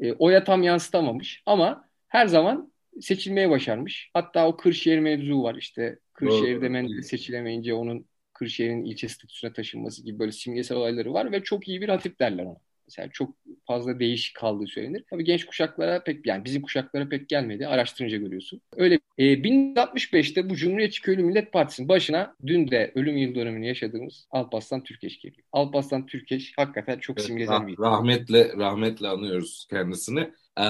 E, 0.00 0.12
oya 0.12 0.44
tam 0.44 0.62
yansıtamamış 0.62 1.42
ama 1.46 1.88
her 2.08 2.26
zaman 2.26 2.72
seçilmeye 3.00 3.50
başarmış. 3.50 4.10
Hatta 4.14 4.48
o 4.48 4.56
Kırşehir 4.56 4.98
mevzu 4.98 5.42
var 5.42 5.54
işte. 5.54 5.98
Kırşehir'de 6.12 6.68
Menderes 6.68 7.08
seçilemeyince 7.08 7.74
onun 7.74 8.06
Kırşehir'in 8.32 8.84
ilçe 8.84 9.08
statüsüne 9.08 9.52
taşınması 9.52 10.04
gibi 10.04 10.18
böyle 10.18 10.32
simgesel 10.32 10.78
olayları 10.78 11.14
var 11.14 11.32
ve 11.32 11.42
çok 11.42 11.68
iyi 11.68 11.80
bir 11.80 11.88
hatip 11.88 12.20
derler 12.20 12.44
ona. 12.44 12.67
Mesela 12.88 13.08
çok 13.12 13.30
fazla 13.66 14.00
değişik 14.00 14.36
kaldığı 14.36 14.66
söylenir. 14.66 15.04
Tabii 15.10 15.24
genç 15.24 15.46
kuşaklara 15.46 16.04
pek 16.04 16.26
yani 16.26 16.44
bizim 16.44 16.62
kuşaklara 16.62 17.08
pek 17.08 17.28
gelmedi. 17.28 17.66
Araştırınca 17.66 18.16
görüyorsun. 18.16 18.60
Öyle 18.76 18.98
e, 19.18 19.24
1065'te 19.24 20.50
bu 20.50 20.56
Cumhuriyetçi 20.56 21.02
Köylü 21.02 21.22
Millet 21.22 21.52
Partisi'nin 21.52 21.88
başına 21.88 22.34
dün 22.46 22.70
de 22.70 22.92
ölüm 22.94 23.16
yıl 23.16 23.34
dönümünü 23.34 23.66
yaşadığımız 23.66 24.26
Alparslan 24.30 24.84
Türkeş 24.84 25.20
geliyor. 25.20 25.46
Alparslan 25.52 26.06
Türkeş 26.06 26.52
hakikaten 26.56 26.98
çok 26.98 27.18
evet, 27.18 27.26
simgesel 27.26 27.66
bir 27.66 27.78
Rahmetle, 27.78 28.52
rahmetle 28.56 29.08
anıyoruz 29.08 29.66
kendisini. 29.70 30.30
Ee, 30.60 30.64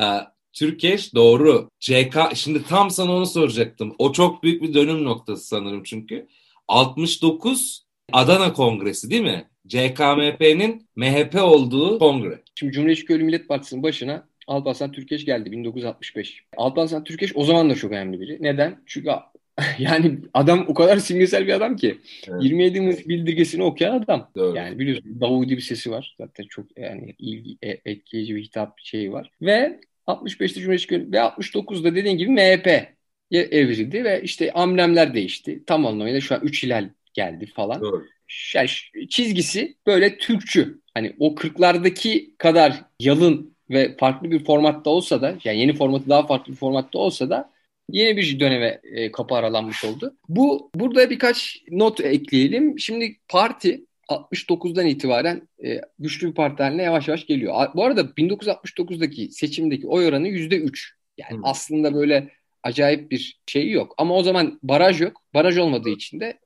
Türkeş 0.52 1.14
doğru. 1.14 1.70
CK 1.80 2.16
şimdi 2.34 2.64
tam 2.64 2.90
sana 2.90 3.12
onu 3.12 3.26
soracaktım. 3.26 3.94
O 3.98 4.12
çok 4.12 4.42
büyük 4.42 4.62
bir 4.62 4.75
dönüm 4.75 5.04
noktası 5.04 5.46
sanırım 5.46 5.82
çünkü. 5.82 6.28
69 6.68 7.88
Adana 8.12 8.53
Kongresi 8.53 9.11
değil 9.11 9.23
mi? 9.23 9.45
CKMP'nin 9.67 10.88
MHP 10.97 11.43
olduğu 11.43 11.99
kongre. 11.99 12.38
Şimdi 12.55 12.73
Cumhuriyetçi 12.73 13.05
Köylü 13.05 13.25
Millet 13.25 13.49
Partisi'nin 13.49 13.83
başına 13.83 14.29
Alparslan 14.47 14.93
Türkeş 14.93 15.25
geldi 15.25 15.53
1965. 15.53 16.45
Alparslan 16.57 17.05
Türkeş 17.05 17.37
o 17.37 17.45
zaman 17.45 17.71
da 17.71 17.75
çok 17.75 17.93
önemli 17.93 18.21
biri. 18.21 18.38
Neden? 18.41 18.83
Çünkü 18.87 19.11
yani 19.79 20.19
adam 20.35 20.65
o 20.69 20.75
kadar 20.75 20.97
simgesel 20.97 21.47
bir 21.47 21.53
adam 21.53 21.77
ki. 21.77 21.99
Evet. 22.29 22.43
27 22.43 22.81
Mayıs 22.81 23.09
bildirgesini 23.09 23.62
okuyan 23.62 23.99
adam. 23.99 24.31
Doğru. 24.37 24.57
Yani 24.57 24.79
biliyorsun 24.79 25.21
Davudi 25.21 25.57
bir 25.57 25.62
sesi 25.62 25.91
var. 25.91 26.15
Zaten 26.19 26.45
çok 26.49 26.79
yani 26.79 27.15
ilgi, 27.19 27.59
e, 27.62 27.69
etkileyici 27.85 28.37
bir 28.37 28.45
hitap 28.45 28.79
şeyi 28.79 29.12
var. 29.12 29.31
Ve 29.43 29.81
65'te 30.07 30.61
Cumhuriyetçi 30.61 31.12
ve 31.12 31.17
69'da 31.17 31.95
dediğin 31.95 32.19
gibi 32.19 32.31
MHP 32.31 32.99
evrildi 33.31 34.05
ve 34.05 34.23
işte 34.23 34.53
amblemler 34.53 35.15
değişti. 35.15 35.62
Tam 35.67 35.87
anlamıyla 35.87 36.21
şu 36.21 36.35
an 36.35 36.41
üç 36.45 36.62
hilal 36.62 36.88
geldi 37.18 37.46
falan. 37.46 37.80
Doğru. 37.80 38.06
Yani 38.54 38.68
çizgisi 39.10 39.76
böyle 39.87 40.18
Türkçü. 40.18 40.80
Hani 40.94 41.16
o 41.18 41.34
40'lardaki 41.34 42.37
kadar 42.37 42.84
yalın 43.00 43.56
ve 43.70 43.96
farklı 43.96 44.30
bir 44.30 44.44
formatta 44.44 44.90
olsa 44.90 45.22
da 45.22 45.37
yani 45.44 45.58
yeni 45.58 45.72
formatı 45.72 46.08
daha 46.08 46.26
farklı 46.26 46.52
bir 46.52 46.58
formatta 46.58 46.98
olsa 46.98 47.30
da 47.30 47.50
yeni 47.90 48.16
bir 48.16 48.40
döneme 48.40 48.80
e, 48.84 49.12
kapı 49.12 49.34
aralanmış 49.34 49.84
oldu. 49.84 50.16
Bu 50.28 50.70
burada 50.75 51.10
birkaç 51.10 51.62
not 51.70 52.00
ekleyelim. 52.00 52.78
Şimdi 52.78 53.16
parti 53.28 53.84
69'dan 54.08 54.87
itibaren 54.87 55.48
e, 55.64 55.80
güçlü 55.98 56.28
bir 56.28 56.34
parti 56.34 56.62
haline 56.62 56.82
yavaş 56.82 57.08
yavaş 57.08 57.26
geliyor. 57.26 57.54
Bu 57.75 57.84
arada 57.84 58.00
1969'daki 58.00 59.32
seçimdeki 59.32 59.87
oy 59.87 60.06
oranı 60.06 60.28
%3. 60.28 60.88
Yani 61.18 61.37
hmm. 61.37 61.44
aslında 61.44 61.94
böyle 61.94 62.30
acayip 62.62 63.10
bir 63.10 63.40
şey 63.46 63.70
yok. 63.70 63.94
Ama 63.98 64.14
o 64.14 64.22
zaman 64.22 64.58
baraj 64.62 65.00
yok. 65.00 65.22
Baraj 65.34 65.58
olmadığı 65.58 65.90
için 65.90 66.20
de 66.20 66.38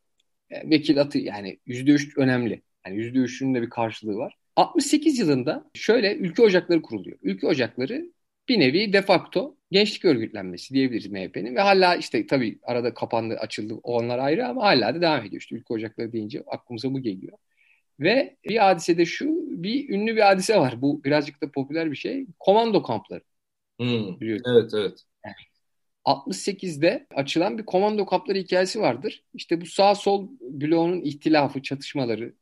vekil 0.65 1.01
atı 1.01 1.19
yani 1.19 1.59
%3 1.67 2.19
önemli. 2.19 2.63
Yani 2.87 2.97
%3'ün 2.97 3.55
de 3.55 3.63
bir 3.63 3.71
karşılığı 3.71 4.17
var. 4.17 4.35
68 4.57 5.19
yılında 5.19 5.71
şöyle 5.75 6.17
ülke 6.17 6.43
ocakları 6.43 6.83
kuruluyor. 6.83 7.19
Ülke 7.23 7.47
ocakları 7.47 8.13
bir 8.49 8.61
nevi 8.61 8.93
de 8.93 9.03
facto 9.03 9.57
gençlik 9.71 10.05
örgütlenmesi 10.05 10.75
diyebiliriz 10.75 11.11
MHP'nin 11.11 11.57
ve 11.57 11.61
hala 11.61 11.97
işte 11.97 12.27
tabii 12.27 12.59
arada 12.63 12.95
kapandı 12.95 13.35
açıldı 13.35 13.75
onlar 13.83 14.19
ayrı 14.19 14.47
ama 14.47 14.63
hala 14.63 14.95
da 14.95 15.01
devam 15.01 15.25
ediyor. 15.25 15.41
İşte 15.43 15.55
ülke 15.55 15.75
ocakları 15.75 16.13
deyince 16.13 16.43
aklımıza 16.47 16.93
bu 16.93 17.01
geliyor. 17.01 17.39
Ve 18.01 18.37
bir 18.49 18.57
hadise 18.57 18.99
de 18.99 19.05
şu, 19.05 19.27
bir 19.47 19.89
ünlü 19.89 20.17
bir 20.17 20.21
hadise 20.21 20.57
var. 20.57 20.83
Bu 20.83 21.05
birazcık 21.05 21.43
da 21.43 21.51
popüler 21.51 21.91
bir 21.91 21.97
şey. 21.97 22.27
Komando 22.41 22.83
kampları. 22.83 23.23
Hmm, 23.81 24.17
evet, 24.21 24.71
evet. 24.75 25.05
68'de 26.05 27.07
açılan 27.15 27.59
bir 27.59 27.65
komando 27.65 28.07
kampları 28.07 28.39
hikayesi 28.39 28.81
vardır. 28.81 29.25
İşte 29.35 29.61
bu 29.61 29.67
sağ 29.67 29.95
sol 29.95 30.29
bloğunun 30.41 31.01
ihtilafı, 31.01 31.63
çatışmaları 31.63 32.35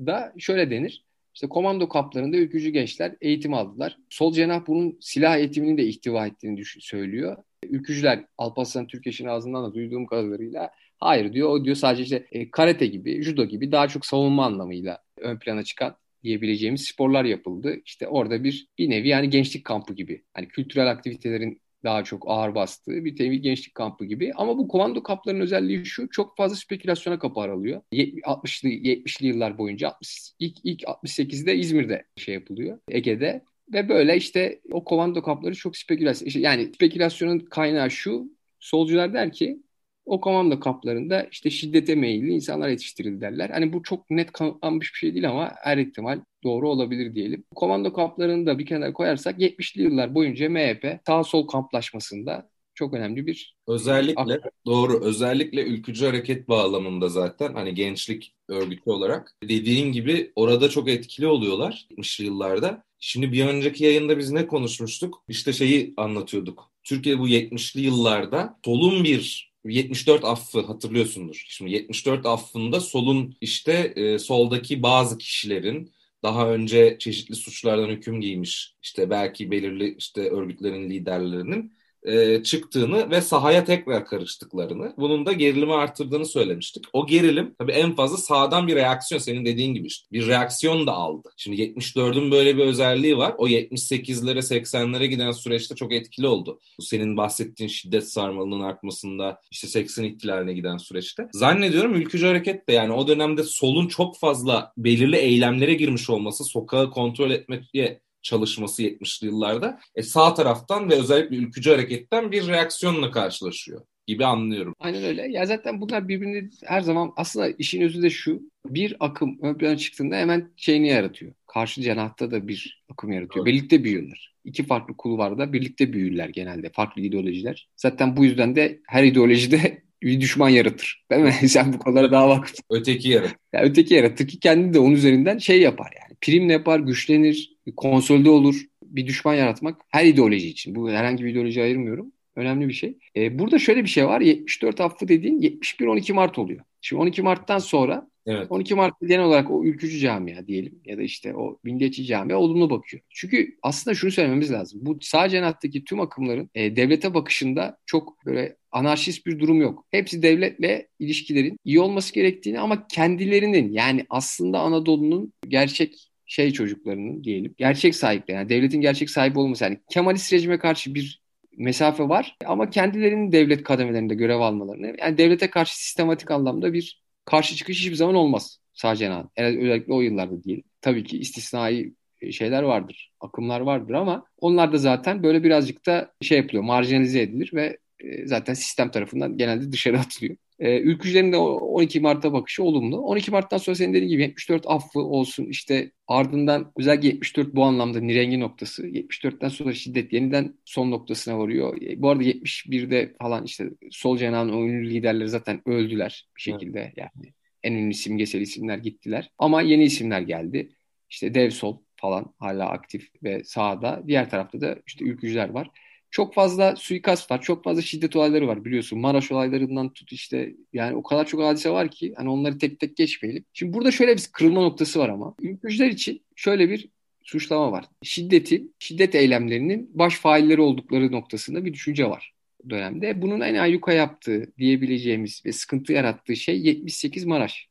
da 0.00 0.32
şöyle 0.38 0.70
denir. 0.70 1.04
İşte 1.34 1.48
komando 1.48 1.88
kaplarında 1.88 2.36
ülkücü 2.36 2.70
gençler 2.70 3.16
eğitim 3.20 3.54
aldılar. 3.54 3.98
Sol 4.10 4.32
cenah 4.32 4.66
bunun 4.66 4.98
silah 5.00 5.36
eğitimini 5.36 5.78
de 5.78 5.86
ihtiva 5.86 6.26
ettiğini 6.26 6.64
söylüyor. 6.64 7.36
Ülkücüler 7.64 8.24
Alparslan 8.38 8.86
Türkeş'in 8.86 9.26
ağzından 9.26 9.64
da 9.64 9.74
duyduğum 9.74 10.06
kadarıyla 10.06 10.70
hayır 10.98 11.32
diyor. 11.32 11.48
O 11.48 11.64
diyor 11.64 11.76
sadece 11.76 12.02
işte 12.02 12.26
e, 12.32 12.50
karate 12.50 12.86
gibi, 12.86 13.22
judo 13.22 13.44
gibi 13.44 13.72
daha 13.72 13.88
çok 13.88 14.06
savunma 14.06 14.44
anlamıyla 14.46 14.98
ön 15.18 15.38
plana 15.38 15.64
çıkan 15.64 15.96
diyebileceğimiz 16.24 16.84
sporlar 16.84 17.24
yapıldı. 17.24 17.76
İşte 17.84 18.08
orada 18.08 18.44
bir 18.44 18.68
bir 18.78 18.90
nevi 18.90 19.08
yani 19.08 19.30
gençlik 19.30 19.64
kampı 19.64 19.94
gibi. 19.94 20.24
Hani 20.34 20.48
kültürel 20.48 20.90
aktivitelerin 20.90 21.60
daha 21.84 22.04
çok 22.04 22.24
ağır 22.26 22.54
bastığı 22.54 23.04
bir 23.04 23.16
tevi 23.16 23.40
gençlik 23.40 23.74
kampı 23.74 24.04
gibi. 24.04 24.32
Ama 24.34 24.58
bu 24.58 24.68
komando 24.68 25.02
kamplarının 25.02 25.40
özelliği 25.40 25.86
şu 25.86 26.08
çok 26.08 26.36
fazla 26.36 26.56
spekülasyona 26.56 27.18
kapı 27.18 27.40
aralıyor. 27.40 27.82
60'lı 27.92 28.68
70'li 28.68 29.26
yıllar 29.26 29.58
boyunca 29.58 29.88
60, 29.88 30.32
ilk, 30.38 30.56
ilk 30.64 30.82
68'de 30.82 31.56
İzmir'de 31.56 32.04
şey 32.16 32.34
yapılıyor. 32.34 32.78
Ege'de 32.88 33.44
ve 33.72 33.88
böyle 33.88 34.16
işte 34.16 34.60
o 34.72 34.84
komando 34.84 35.22
kampları 35.22 35.54
çok 35.54 35.76
spekülasyon. 35.76 36.42
Yani 36.42 36.72
spekülasyonun 36.74 37.38
kaynağı 37.38 37.90
şu. 37.90 38.34
Solcular 38.60 39.14
der 39.14 39.32
ki 39.32 39.58
o 40.06 40.20
komando 40.20 40.60
kamplarında 40.60 41.26
işte 41.32 41.50
şiddete 41.50 41.94
meyilli 41.94 42.32
insanlar 42.32 42.68
yetiştirildi 42.68 43.20
derler. 43.20 43.50
Hani 43.50 43.72
bu 43.72 43.82
çok 43.82 44.10
net 44.10 44.32
kanıtlanmış 44.32 44.92
bir 44.94 44.98
şey 44.98 45.14
değil 45.14 45.30
ama 45.30 45.52
her 45.62 45.78
ihtimal 45.78 46.20
doğru 46.44 46.70
olabilir 46.70 47.14
diyelim. 47.14 47.44
Komando 47.54 47.92
kamplarını 47.92 48.46
da 48.46 48.58
bir 48.58 48.66
kenara 48.66 48.92
koyarsak 48.92 49.38
70'li 49.40 49.82
yıllar 49.82 50.14
boyunca 50.14 50.48
MHP 50.50 51.00
sağ 51.06 51.24
sol 51.24 51.46
kamplaşmasında 51.46 52.48
çok 52.74 52.94
önemli 52.94 53.26
bir 53.26 53.56
özellikle 53.68 54.40
doğru 54.66 55.04
özellikle 55.04 55.62
ülkücü 55.62 56.06
hareket 56.06 56.48
bağlamında 56.48 57.08
zaten 57.08 57.54
hani 57.54 57.74
gençlik 57.74 58.34
örgütü 58.48 58.90
olarak 58.90 59.36
dediğin 59.42 59.92
gibi 59.92 60.32
orada 60.36 60.68
çok 60.68 60.88
etkili 60.88 61.26
oluyorlar 61.26 61.86
70'li 61.90 62.24
yıllarda. 62.24 62.84
Şimdi 62.98 63.32
bir 63.32 63.46
önceki 63.46 63.84
yayında 63.84 64.18
biz 64.18 64.30
ne 64.30 64.46
konuşmuştuk? 64.46 65.24
İşte 65.28 65.52
şeyi 65.52 65.94
anlatıyorduk. 65.96 66.70
Türkiye 66.84 67.18
bu 67.18 67.28
70'li 67.28 67.80
yıllarda 67.80 68.58
solun 68.64 69.04
bir 69.04 69.53
74 69.64 70.24
affı 70.24 70.60
hatırlıyorsundur. 70.60 71.44
Şimdi 71.48 71.70
74 71.72 72.26
affında 72.26 72.80
solun 72.80 73.36
işte 73.40 73.72
e, 73.96 74.18
soldaki 74.18 74.82
bazı 74.82 75.18
kişilerin 75.18 75.92
daha 76.22 76.50
önce 76.52 76.96
çeşitli 77.00 77.34
suçlardan 77.34 77.88
hüküm 77.88 78.20
giymiş 78.20 78.76
işte 78.82 79.10
belki 79.10 79.50
belirli 79.50 79.94
işte 79.98 80.30
örgütlerin 80.30 80.90
liderlerinin 80.90 81.76
e, 82.04 82.42
çıktığını 82.42 83.10
ve 83.10 83.20
sahaya 83.20 83.64
tekrar 83.64 84.06
karıştıklarını, 84.06 84.94
bunun 84.96 85.26
da 85.26 85.32
gerilimi 85.32 85.74
arttırdığını 85.74 86.26
söylemiştik. 86.26 86.84
O 86.92 87.06
gerilim 87.06 87.54
tabii 87.58 87.72
en 87.72 87.94
fazla 87.94 88.16
sağdan 88.16 88.66
bir 88.66 88.76
reaksiyon 88.76 89.18
senin 89.18 89.44
dediğin 89.44 89.74
gibi 89.74 89.86
işte 89.86 90.06
bir 90.12 90.26
reaksiyon 90.26 90.86
da 90.86 90.92
aldı. 90.92 91.28
Şimdi 91.36 91.62
74'ün 91.62 92.30
böyle 92.30 92.56
bir 92.56 92.64
özelliği 92.64 93.16
var. 93.16 93.34
O 93.38 93.48
78'lere 93.48 94.38
80'lere 94.38 95.06
giden 95.06 95.32
süreçte 95.32 95.74
çok 95.74 95.92
etkili 95.92 96.26
oldu. 96.26 96.60
Bu 96.78 96.82
senin 96.82 97.16
bahsettiğin 97.16 97.68
şiddet 97.68 98.12
sarmalının 98.12 98.60
artmasında 98.60 99.40
işte 99.50 99.68
80 99.68 100.04
ihtilaline 100.04 100.52
giden 100.52 100.76
süreçte. 100.76 101.28
Zannediyorum 101.32 101.94
ülkücü 101.94 102.26
hareket 102.26 102.68
de 102.68 102.72
yani 102.72 102.92
o 102.92 103.08
dönemde 103.08 103.42
solun 103.42 103.88
çok 103.88 104.18
fazla 104.18 104.72
belirli 104.76 105.16
eylemlere 105.16 105.74
girmiş 105.74 106.10
olması, 106.10 106.44
sokağı 106.44 106.90
kontrol 106.90 107.30
etmeye 107.30 108.00
çalışması 108.24 108.82
70'li 108.82 109.26
yıllarda 109.26 109.80
e, 109.94 110.02
sağ 110.02 110.34
taraftan 110.34 110.90
ve 110.90 110.94
özellikle 110.94 111.36
ülkücü 111.36 111.70
hareketten 111.70 112.32
bir 112.32 112.48
reaksiyonla 112.48 113.10
karşılaşıyor 113.10 113.80
gibi 114.06 114.26
anlıyorum. 114.26 114.74
Aynen 114.78 115.04
öyle. 115.04 115.22
Ya 115.22 115.46
zaten 115.46 115.80
bunlar 115.80 116.08
birbirini 116.08 116.50
her 116.64 116.80
zaman 116.80 117.12
aslında 117.16 117.50
işin 117.50 117.82
özü 117.82 118.02
de 118.02 118.10
şu. 118.10 118.42
Bir 118.66 118.96
akım 119.00 119.38
ön 119.42 119.54
plana 119.54 119.76
çıktığında 119.76 120.16
hemen 120.16 120.50
şeyini 120.56 120.88
yaratıyor. 120.88 121.32
Karşı 121.46 121.82
cenahta 121.82 122.30
da 122.30 122.48
bir 122.48 122.84
akım 122.92 123.12
yaratıyor. 123.12 123.46
Evet. 123.46 123.54
Birlikte 123.54 123.84
büyüyorlar. 123.84 124.34
İki 124.44 124.66
farklı 124.66 124.96
kulvarda 124.96 125.52
birlikte 125.52 125.92
büyürler 125.92 126.28
genelde. 126.28 126.70
Farklı 126.70 127.02
ideolojiler. 127.02 127.68
Zaten 127.76 128.16
bu 128.16 128.24
yüzden 128.24 128.56
de 128.56 128.80
her 128.86 129.04
ideolojide 129.04 129.84
bir 130.02 130.20
düşman 130.20 130.48
yaratır. 130.48 131.04
Değil 131.10 131.22
mi? 131.22 131.32
Sen 131.48 131.72
bu 131.72 131.78
konulara 131.78 132.12
daha 132.12 132.28
vakıf. 132.28 132.54
Öteki 132.70 133.08
yaratır. 133.08 133.36
Yani 133.52 133.68
öteki 133.68 133.94
yaratır 133.94 134.28
ki 134.28 134.40
kendi 134.40 134.74
de 134.74 134.78
onun 134.78 134.92
üzerinden 134.94 135.38
şey 135.38 135.60
yapar 135.60 135.92
yani. 136.02 136.16
Primle 136.20 136.52
yapar, 136.52 136.80
güçlenir, 136.80 137.53
konsolide 137.72 138.30
olur. 138.30 138.64
Bir 138.82 139.06
düşman 139.06 139.34
yaratmak 139.34 139.80
her 139.90 140.04
ideoloji 140.04 140.48
için. 140.48 140.74
Bu 140.74 140.90
herhangi 140.90 141.24
bir 141.24 141.30
ideoloji 141.30 141.62
ayırmıyorum. 141.62 142.12
Önemli 142.36 142.68
bir 142.68 142.72
şey. 142.72 142.98
Ee, 143.16 143.38
burada 143.38 143.58
şöyle 143.58 143.82
bir 143.82 143.88
şey 143.88 144.06
var. 144.06 144.20
74 144.20 144.80
affı 144.80 145.08
dediğin 145.08 145.40
71-12 145.40 146.12
Mart 146.12 146.38
oluyor. 146.38 146.64
Şimdi 146.80 147.02
12 147.02 147.22
Mart'tan 147.22 147.58
sonra 147.58 148.08
Evet. 148.26 148.46
12 148.50 148.74
Mart 148.74 148.94
genel 149.00 149.24
olarak 149.24 149.50
o 149.50 149.64
ülkücü 149.64 149.98
camia 149.98 150.46
diyelim 150.46 150.80
ya 150.84 150.98
da 150.98 151.02
işte 151.02 151.34
o 151.34 151.58
milliyetçi 151.64 152.04
camia 152.04 152.36
olumlu 152.36 152.70
bakıyor. 152.70 153.02
Çünkü 153.10 153.56
aslında 153.62 153.94
şunu 153.94 154.10
söylememiz 154.10 154.52
lazım. 154.52 154.80
Bu 154.82 154.98
sağ 155.00 155.28
cenahtaki 155.28 155.84
tüm 155.84 156.00
akımların 156.00 156.50
e, 156.54 156.76
devlete 156.76 157.14
bakışında 157.14 157.78
çok 157.86 158.26
böyle 158.26 158.56
anarşist 158.72 159.26
bir 159.26 159.38
durum 159.38 159.60
yok. 159.60 159.86
Hepsi 159.90 160.22
devletle 160.22 160.88
ilişkilerin 160.98 161.58
iyi 161.64 161.80
olması 161.80 162.14
gerektiğini 162.14 162.60
ama 162.60 162.86
kendilerinin 162.86 163.72
yani 163.72 164.06
aslında 164.10 164.60
Anadolu'nun 164.60 165.32
gerçek 165.48 166.10
şey 166.26 166.52
çocuklarının 166.52 167.24
diyelim 167.24 167.54
gerçek 167.58 167.94
sahipleri 167.94 168.36
yani 168.36 168.48
devletin 168.48 168.80
gerçek 168.80 169.10
sahibi 169.10 169.38
olması 169.38 169.64
yani 169.64 169.78
Kemalist 169.90 170.32
rejime 170.32 170.58
karşı 170.58 170.94
bir 170.94 171.24
mesafe 171.56 172.08
var 172.08 172.36
ama 172.46 172.70
kendilerinin 172.70 173.32
devlet 173.32 173.62
kademelerinde 173.62 174.14
görev 174.14 174.40
almalarını 174.40 174.94
yani 174.98 175.18
devlete 175.18 175.50
karşı 175.50 175.78
sistematik 175.78 176.30
anlamda 176.30 176.72
bir 176.72 177.02
karşı 177.24 177.56
çıkış 177.56 177.80
hiçbir 177.80 177.94
zaman 177.94 178.14
olmaz 178.14 178.58
sağ 178.72 178.96
cenahın. 178.96 179.30
Özellikle 179.36 179.92
o 179.92 180.00
yıllarda 180.00 180.44
diyelim. 180.44 180.64
Tabii 180.80 181.04
ki 181.04 181.18
istisnai 181.18 181.94
şeyler 182.30 182.62
vardır, 182.62 183.12
akımlar 183.20 183.60
vardır 183.60 183.94
ama 183.94 184.26
onlar 184.38 184.72
da 184.72 184.78
zaten 184.78 185.22
böyle 185.22 185.42
birazcık 185.42 185.86
da 185.86 186.12
şey 186.22 186.38
yapılıyor, 186.38 186.62
marjinalize 186.62 187.20
edilir 187.20 187.50
ve 187.54 187.78
e, 188.00 188.26
zaten 188.26 188.54
sistem 188.54 188.90
tarafından 188.90 189.36
genelde 189.36 189.72
dışarı 189.72 189.98
atılıyor. 190.00 190.36
E, 190.58 190.80
ülkücülerin 190.80 191.32
de 191.32 191.36
12 191.36 192.00
Mart'a 192.00 192.32
bakışı 192.32 192.62
olumlu. 192.64 192.98
12 192.98 193.30
Mart'tan 193.30 193.58
sonra 193.58 193.76
senin 193.76 193.94
dediğin 193.94 194.10
gibi 194.10 194.22
74 194.22 194.66
affı 194.66 195.00
olsun 195.00 195.44
işte 195.44 195.90
ardından 196.08 196.72
özellikle 196.76 197.08
74 197.08 197.54
bu 197.54 197.64
anlamda 197.64 198.00
nirengi 198.00 198.40
noktası. 198.40 198.86
74'ten 198.86 199.48
sonra 199.48 199.72
şiddet 199.72 200.12
yeniden 200.12 200.54
son 200.64 200.90
noktasına 200.90 201.38
varıyor. 201.38 201.82
E, 201.82 202.02
bu 202.02 202.10
arada 202.10 202.24
71'de 202.24 203.14
falan 203.22 203.44
işte 203.44 203.70
sol 203.90 204.18
cenahın 204.18 204.48
ünlü 204.52 204.90
liderleri 204.90 205.28
zaten 205.28 205.60
öldüler 205.66 206.28
bir 206.36 206.42
şekilde 206.42 206.80
evet. 206.80 206.92
yani. 206.96 207.32
En 207.62 207.72
ünlü 207.72 207.94
simgesel 207.94 208.40
isimler 208.40 208.78
gittiler. 208.78 209.30
Ama 209.38 209.62
yeni 209.62 209.84
isimler 209.84 210.20
geldi. 210.20 210.68
İşte 211.10 211.34
Dev 211.34 211.50
Sol 211.50 211.78
falan 211.96 212.34
hala 212.38 212.68
aktif 212.70 213.08
ve 213.22 213.44
sağda. 213.44 214.02
Diğer 214.06 214.30
tarafta 214.30 214.60
da 214.60 214.78
işte 214.86 215.04
ülkücüler 215.04 215.48
var 215.48 215.70
çok 216.14 216.34
fazla 216.34 216.76
suikast 216.76 217.30
var. 217.30 217.42
Çok 217.42 217.64
fazla 217.64 217.82
şiddet 217.82 218.16
olayları 218.16 218.46
var 218.46 218.64
biliyorsun. 218.64 218.98
Maraş 218.98 219.32
olaylarından 219.32 219.92
tut 219.92 220.12
işte 220.12 220.54
yani 220.72 220.96
o 220.96 221.02
kadar 221.02 221.26
çok 221.26 221.42
hadise 221.42 221.70
var 221.70 221.90
ki 221.90 222.14
hani 222.16 222.28
onları 222.28 222.58
tek 222.58 222.80
tek 222.80 222.96
geçmeyelim. 222.96 223.44
Şimdi 223.52 223.72
burada 223.72 223.90
şöyle 223.90 224.16
bir 224.16 224.22
kırılma 224.32 224.60
noktası 224.60 224.98
var 224.98 225.08
ama. 225.08 225.34
Ülkücüler 225.40 225.88
için 225.88 226.22
şöyle 226.36 226.70
bir 226.70 226.88
suçlama 227.22 227.72
var. 227.72 227.84
Şiddetin, 228.02 228.74
şiddet 228.78 229.14
eylemlerinin 229.14 229.90
baş 229.94 230.16
failleri 230.16 230.60
oldukları 230.60 231.12
noktasında 231.12 231.64
bir 231.64 231.72
düşünce 231.72 232.10
var 232.10 232.34
dönemde. 232.70 233.22
Bunun 233.22 233.40
en 233.40 233.54
ayyuka 233.54 233.92
yaptığı 233.92 234.52
diyebileceğimiz 234.58 235.42
ve 235.46 235.52
sıkıntı 235.52 235.92
yarattığı 235.92 236.36
şey 236.36 236.60
78 236.60 237.24
Maraş. 237.24 237.68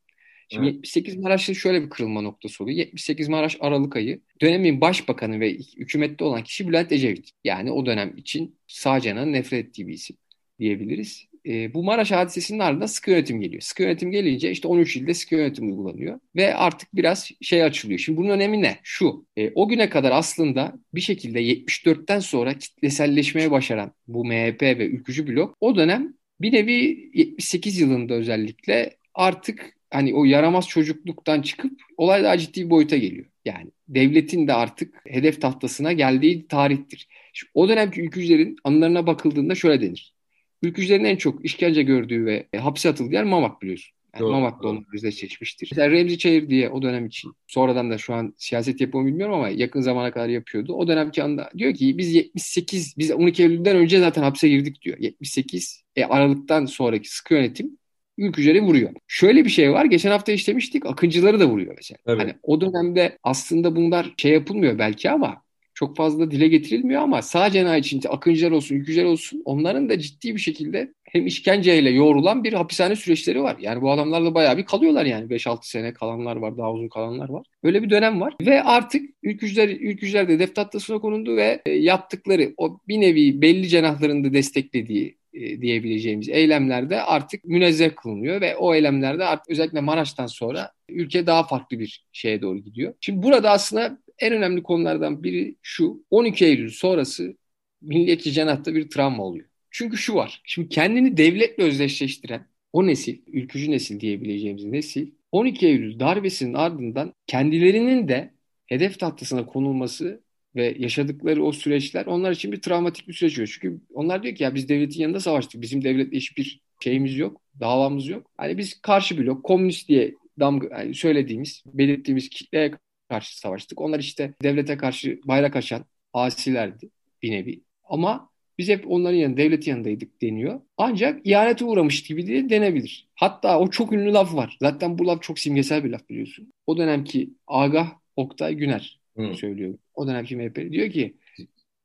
Şimdi 0.53 0.65
evet. 0.65 0.75
78 0.75 1.15
Maraş'ın 1.17 1.53
şöyle 1.53 1.83
bir 1.83 1.89
kırılma 1.89 2.21
noktası 2.21 2.63
oluyor. 2.63 2.77
78 2.77 3.27
Maraş 3.29 3.57
Aralık 3.59 3.95
ayı 3.95 4.21
dönemin 4.41 4.81
başbakanı 4.81 5.39
ve 5.39 5.53
hükümette 5.53 6.23
olan 6.23 6.43
kişi 6.43 6.67
Bülent 6.67 6.91
Ecevit. 6.91 7.31
Yani 7.43 7.71
o 7.71 7.85
dönem 7.85 8.17
için 8.17 8.55
sağ 8.67 8.99
canın 9.01 9.33
nefret 9.33 9.65
ettiği 9.65 9.87
bir 9.87 9.93
isim 9.93 10.17
diyebiliriz. 10.59 11.25
e, 11.47 11.73
bu 11.73 11.83
Maraş 11.83 12.11
hadisesinin 12.11 12.59
ardından 12.59 12.85
sıkı 12.85 13.11
yönetim 13.11 13.41
geliyor. 13.41 13.61
Sıkı 13.61 13.83
yönetim 13.83 14.11
gelince 14.11 14.51
işte 14.51 14.67
13 14.67 14.95
ilde 14.95 15.13
sıkı 15.13 15.35
yönetim 15.35 15.69
uygulanıyor 15.71 16.19
ve 16.35 16.55
artık 16.55 16.95
biraz 16.95 17.31
şey 17.41 17.63
açılıyor. 17.63 17.99
Şimdi 17.99 18.17
bunun 18.17 18.29
önemi 18.29 18.61
ne? 18.61 18.79
Şu, 18.83 19.25
e, 19.37 19.51
o 19.55 19.69
güne 19.69 19.89
kadar 19.89 20.11
aslında 20.11 20.79
bir 20.93 21.01
şekilde 21.01 21.41
74'ten 21.41 22.19
sonra 22.19 22.57
kitleselleşmeye 22.57 23.51
başaran 23.51 23.91
bu 24.07 24.25
MHP 24.25 24.61
ve 24.61 24.85
ülkücü 24.87 25.27
blok 25.27 25.57
o 25.61 25.75
dönem 25.75 26.13
bir 26.41 26.53
nevi 26.53 27.11
78 27.13 27.79
yılında 27.79 28.13
özellikle 28.13 28.97
artık 29.13 29.75
hani 29.93 30.15
o 30.15 30.25
yaramaz 30.25 30.67
çocukluktan 30.67 31.41
çıkıp 31.41 31.71
olay 31.97 32.23
daha 32.23 32.37
ciddi 32.37 32.65
bir 32.65 32.69
boyuta 32.69 32.97
geliyor. 32.97 33.25
Yani 33.45 33.71
devletin 33.87 34.47
de 34.47 34.53
artık 34.53 35.01
hedef 35.07 35.41
tahtasına 35.41 35.93
geldiği 35.93 36.47
tarihtir. 36.47 37.07
Şimdi 37.33 37.51
o 37.53 37.69
dönemki 37.69 38.01
ülkücülerin 38.01 38.55
anılarına 38.63 39.07
bakıldığında 39.07 39.55
şöyle 39.55 39.81
denir. 39.81 40.15
Ülkücülerin 40.61 41.03
en 41.03 41.15
çok 41.15 41.45
işkence 41.45 41.83
gördüğü 41.83 42.25
ve 42.25 42.47
hapse 42.57 42.89
atıldığı 42.89 43.13
yer 43.13 43.23
Mamak 43.23 43.61
biliyorsun. 43.61 43.95
Yani 44.13 44.21
doğru, 44.21 44.31
Mamak'ta 44.31 44.63
doğru. 44.63 44.83
onlar 44.93 45.11
seçmiştir. 45.11 45.69
Mesela 45.71 45.91
Remzi 45.91 46.17
Çayır 46.17 46.49
diye 46.49 46.69
o 46.69 46.81
dönem 46.81 47.05
için 47.05 47.31
sonradan 47.47 47.91
da 47.91 47.97
şu 47.97 48.13
an 48.13 48.33
siyaset 48.37 48.81
yapımı 48.81 49.07
bilmiyorum 49.07 49.35
ama 49.35 49.49
yakın 49.49 49.81
zamana 49.81 50.11
kadar 50.11 50.27
yapıyordu. 50.27 50.73
O 50.73 50.87
dönemki 50.87 51.23
anda 51.23 51.49
diyor 51.57 51.73
ki 51.73 51.97
biz 51.97 52.13
78 52.13 52.97
biz 52.97 53.11
12 53.11 53.43
Eylül'den 53.43 53.75
önce 53.75 53.99
zaten 53.99 54.23
hapse 54.23 54.49
girdik 54.49 54.81
diyor. 54.81 54.97
78 54.99 55.83
e, 55.95 56.05
Aralık'tan 56.05 56.65
sonraki 56.65 57.09
sıkı 57.15 57.33
yönetim 57.33 57.77
ülkücüleri 58.17 58.61
vuruyor. 58.61 58.91
Şöyle 59.07 59.45
bir 59.45 59.49
şey 59.49 59.71
var. 59.71 59.85
Geçen 59.85 60.11
hafta 60.11 60.31
işlemiştik. 60.31 60.85
Akıncıları 60.85 61.39
da 61.39 61.45
vuruyor 61.45 61.73
mesela. 61.77 61.97
Evet. 62.07 62.21
Hani 62.21 62.33
o 62.43 62.61
dönemde 62.61 63.17
aslında 63.23 63.75
bunlar 63.75 64.13
şey 64.17 64.31
yapılmıyor 64.31 64.79
belki 64.79 65.11
ama 65.11 65.43
çok 65.73 65.97
fazla 65.97 66.31
dile 66.31 66.47
getirilmiyor 66.47 67.01
ama 67.01 67.21
sağ 67.21 67.51
cenah 67.51 67.77
için 67.77 68.01
akıncılar 68.09 68.51
olsun, 68.51 68.75
ülkücüler 68.75 69.05
olsun 69.05 69.41
onların 69.45 69.89
da 69.89 69.99
ciddi 69.99 70.35
bir 70.35 70.39
şekilde 70.39 70.93
hem 71.03 71.27
işkenceyle 71.27 71.89
yoğrulan 71.89 72.43
bir 72.43 72.53
hapishane 72.53 72.95
süreçleri 72.95 73.43
var. 73.43 73.55
Yani 73.59 73.81
bu 73.81 73.91
adamlar 73.91 74.25
da 74.25 74.35
bayağı 74.35 74.57
bir 74.57 74.65
kalıyorlar 74.65 75.05
yani 75.05 75.29
5-6 75.29 75.57
sene 75.61 75.93
kalanlar 75.93 76.35
var, 76.35 76.57
daha 76.57 76.73
uzun 76.73 76.87
kalanlar 76.87 77.29
var. 77.29 77.45
Öyle 77.63 77.83
bir 77.83 77.89
dönem 77.89 78.21
var 78.21 78.33
ve 78.41 78.63
artık 78.63 79.09
ülkücüler, 79.23 79.69
ülkücüler 79.69 80.27
de 80.27 80.33
hedef 80.33 80.55
tahtasına 80.55 80.99
konuldu 80.99 81.37
ve 81.37 81.61
e, 81.65 81.71
yaptıkları 81.71 82.53
o 82.57 82.79
bir 82.87 83.01
nevi 83.01 83.41
belli 83.41 83.67
cenahlarında 83.67 84.33
desteklediği 84.33 85.17
diyebileceğimiz 85.33 86.29
eylemlerde 86.29 87.01
artık 87.01 87.45
münezzeh 87.45 87.95
kılınıyor 87.95 88.41
ve 88.41 88.55
o 88.55 88.75
eylemlerde 88.75 89.25
artık 89.25 89.49
özellikle 89.49 89.81
Maraş'tan 89.81 90.27
sonra 90.27 90.71
ülke 90.89 91.27
daha 91.27 91.43
farklı 91.43 91.79
bir 91.79 92.05
şeye 92.11 92.41
doğru 92.41 92.57
gidiyor. 92.59 92.93
Şimdi 93.01 93.23
burada 93.23 93.51
aslında 93.51 93.97
en 94.19 94.33
önemli 94.33 94.63
konulardan 94.63 95.23
biri 95.23 95.55
şu 95.61 96.05
12 96.09 96.45
Eylül 96.45 96.69
sonrası 96.69 97.37
milliyetçi 97.81 98.31
cenahta 98.31 98.75
bir 98.75 98.89
travma 98.89 99.23
oluyor. 99.23 99.45
Çünkü 99.71 99.97
şu 99.97 100.15
var. 100.15 100.41
Şimdi 100.45 100.69
kendini 100.69 101.17
devletle 101.17 101.63
özdeşleştiren 101.63 102.47
o 102.73 102.87
nesil, 102.87 103.17
ülkücü 103.27 103.71
nesil 103.71 103.99
diyebileceğimiz 103.99 104.65
nesil 104.65 105.11
12 105.31 105.67
Eylül 105.67 105.99
darbesinin 105.99 106.53
ardından 106.53 107.13
kendilerinin 107.27 108.07
de 108.07 108.33
hedef 108.65 108.99
tahtasına 108.99 109.45
konulması 109.45 110.22
ve 110.55 110.75
yaşadıkları 110.79 111.43
o 111.43 111.51
süreçler 111.51 112.05
onlar 112.05 112.31
için 112.31 112.51
bir 112.51 112.61
travmatik 112.61 113.07
bir 113.07 113.13
süreç 113.13 113.33
oluyor. 113.33 113.57
Çünkü 113.61 113.81
onlar 113.93 114.23
diyor 114.23 114.35
ki 114.35 114.43
ya 114.43 114.55
biz 114.55 114.69
devletin 114.69 115.01
yanında 115.01 115.19
savaştık. 115.19 115.61
Bizim 115.61 115.83
devletle 115.83 116.17
hiçbir 116.17 116.61
şeyimiz 116.83 117.17
yok, 117.17 117.41
davamız 117.59 118.07
yok. 118.07 118.31
Hani 118.37 118.57
biz 118.57 118.81
karşı 118.81 119.17
blok, 119.17 119.43
komünist 119.43 119.89
diye 119.89 120.13
damga, 120.39 120.79
yani 120.79 120.95
söylediğimiz, 120.95 121.63
belirttiğimiz 121.73 122.29
kitleye 122.29 122.71
karşı 123.09 123.39
savaştık. 123.39 123.81
Onlar 123.81 123.99
işte 123.99 124.33
devlete 124.43 124.77
karşı 124.77 125.19
bayrak 125.25 125.55
açan 125.55 125.85
asilerdi 126.13 126.89
bir 127.21 127.31
nevi. 127.31 127.61
Ama 127.83 128.29
biz 128.57 128.69
hep 128.69 128.91
onların 128.91 129.17
yanında, 129.17 129.37
devletin 129.37 129.71
yanındaydık 129.71 130.21
deniyor. 130.21 130.61
Ancak 130.77 131.27
ihanete 131.27 131.65
uğramış 131.65 132.03
gibi 132.03 132.27
de 132.27 132.49
denebilir. 132.49 133.07
Hatta 133.15 133.59
o 133.59 133.69
çok 133.69 133.93
ünlü 133.93 134.13
laf 134.13 134.35
var. 134.35 134.57
Zaten 134.61 134.97
bu 134.97 135.07
laf 135.07 135.21
çok 135.21 135.39
simgesel 135.39 135.83
bir 135.83 135.89
laf 135.89 136.09
biliyorsun. 136.09 136.53
O 136.67 136.77
dönemki 136.77 137.33
Agah 137.47 137.91
Oktay 138.15 138.55
Güner 138.55 139.02
Hı. 139.17 139.33
söylüyor. 139.33 139.73
O 139.95 140.07
dönemki 140.07 140.35
MHP 140.35 140.55
diyor 140.55 140.89
ki 140.89 141.17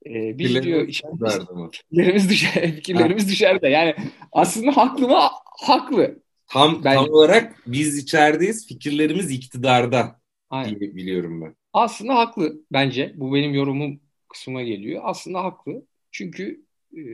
e, 0.07 0.39
biz 0.39 0.63
diyor 0.63 0.87
fikirlerimiz 0.87 2.31
düşer, 2.31 2.73
fikirlerimiz 2.75 3.29
düşer 3.29 3.63
de 3.63 3.69
yani 3.69 3.95
aslında 4.33 4.77
haklı 4.77 5.09
mı? 5.09 5.19
Haklı. 5.61 6.23
Tam, 6.47 6.85
ben, 6.85 6.95
tam 6.95 7.09
olarak 7.11 7.63
biz 7.67 7.99
içerideyiz, 7.99 8.69
fikirlerimiz 8.69 9.31
iktidarda 9.31 10.21
Aynen. 10.51 10.81
diye 10.81 10.97
biliyorum 10.97 11.43
ben. 11.43 11.57
Aslında 11.73 12.15
haklı 12.15 12.61
bence. 12.73 13.13
Bu 13.17 13.35
benim 13.35 13.55
yorumum 13.55 14.01
kısmına 14.29 14.63
geliyor. 14.63 15.03
Aslında 15.05 15.45
haklı. 15.45 15.87
Çünkü 16.11 16.65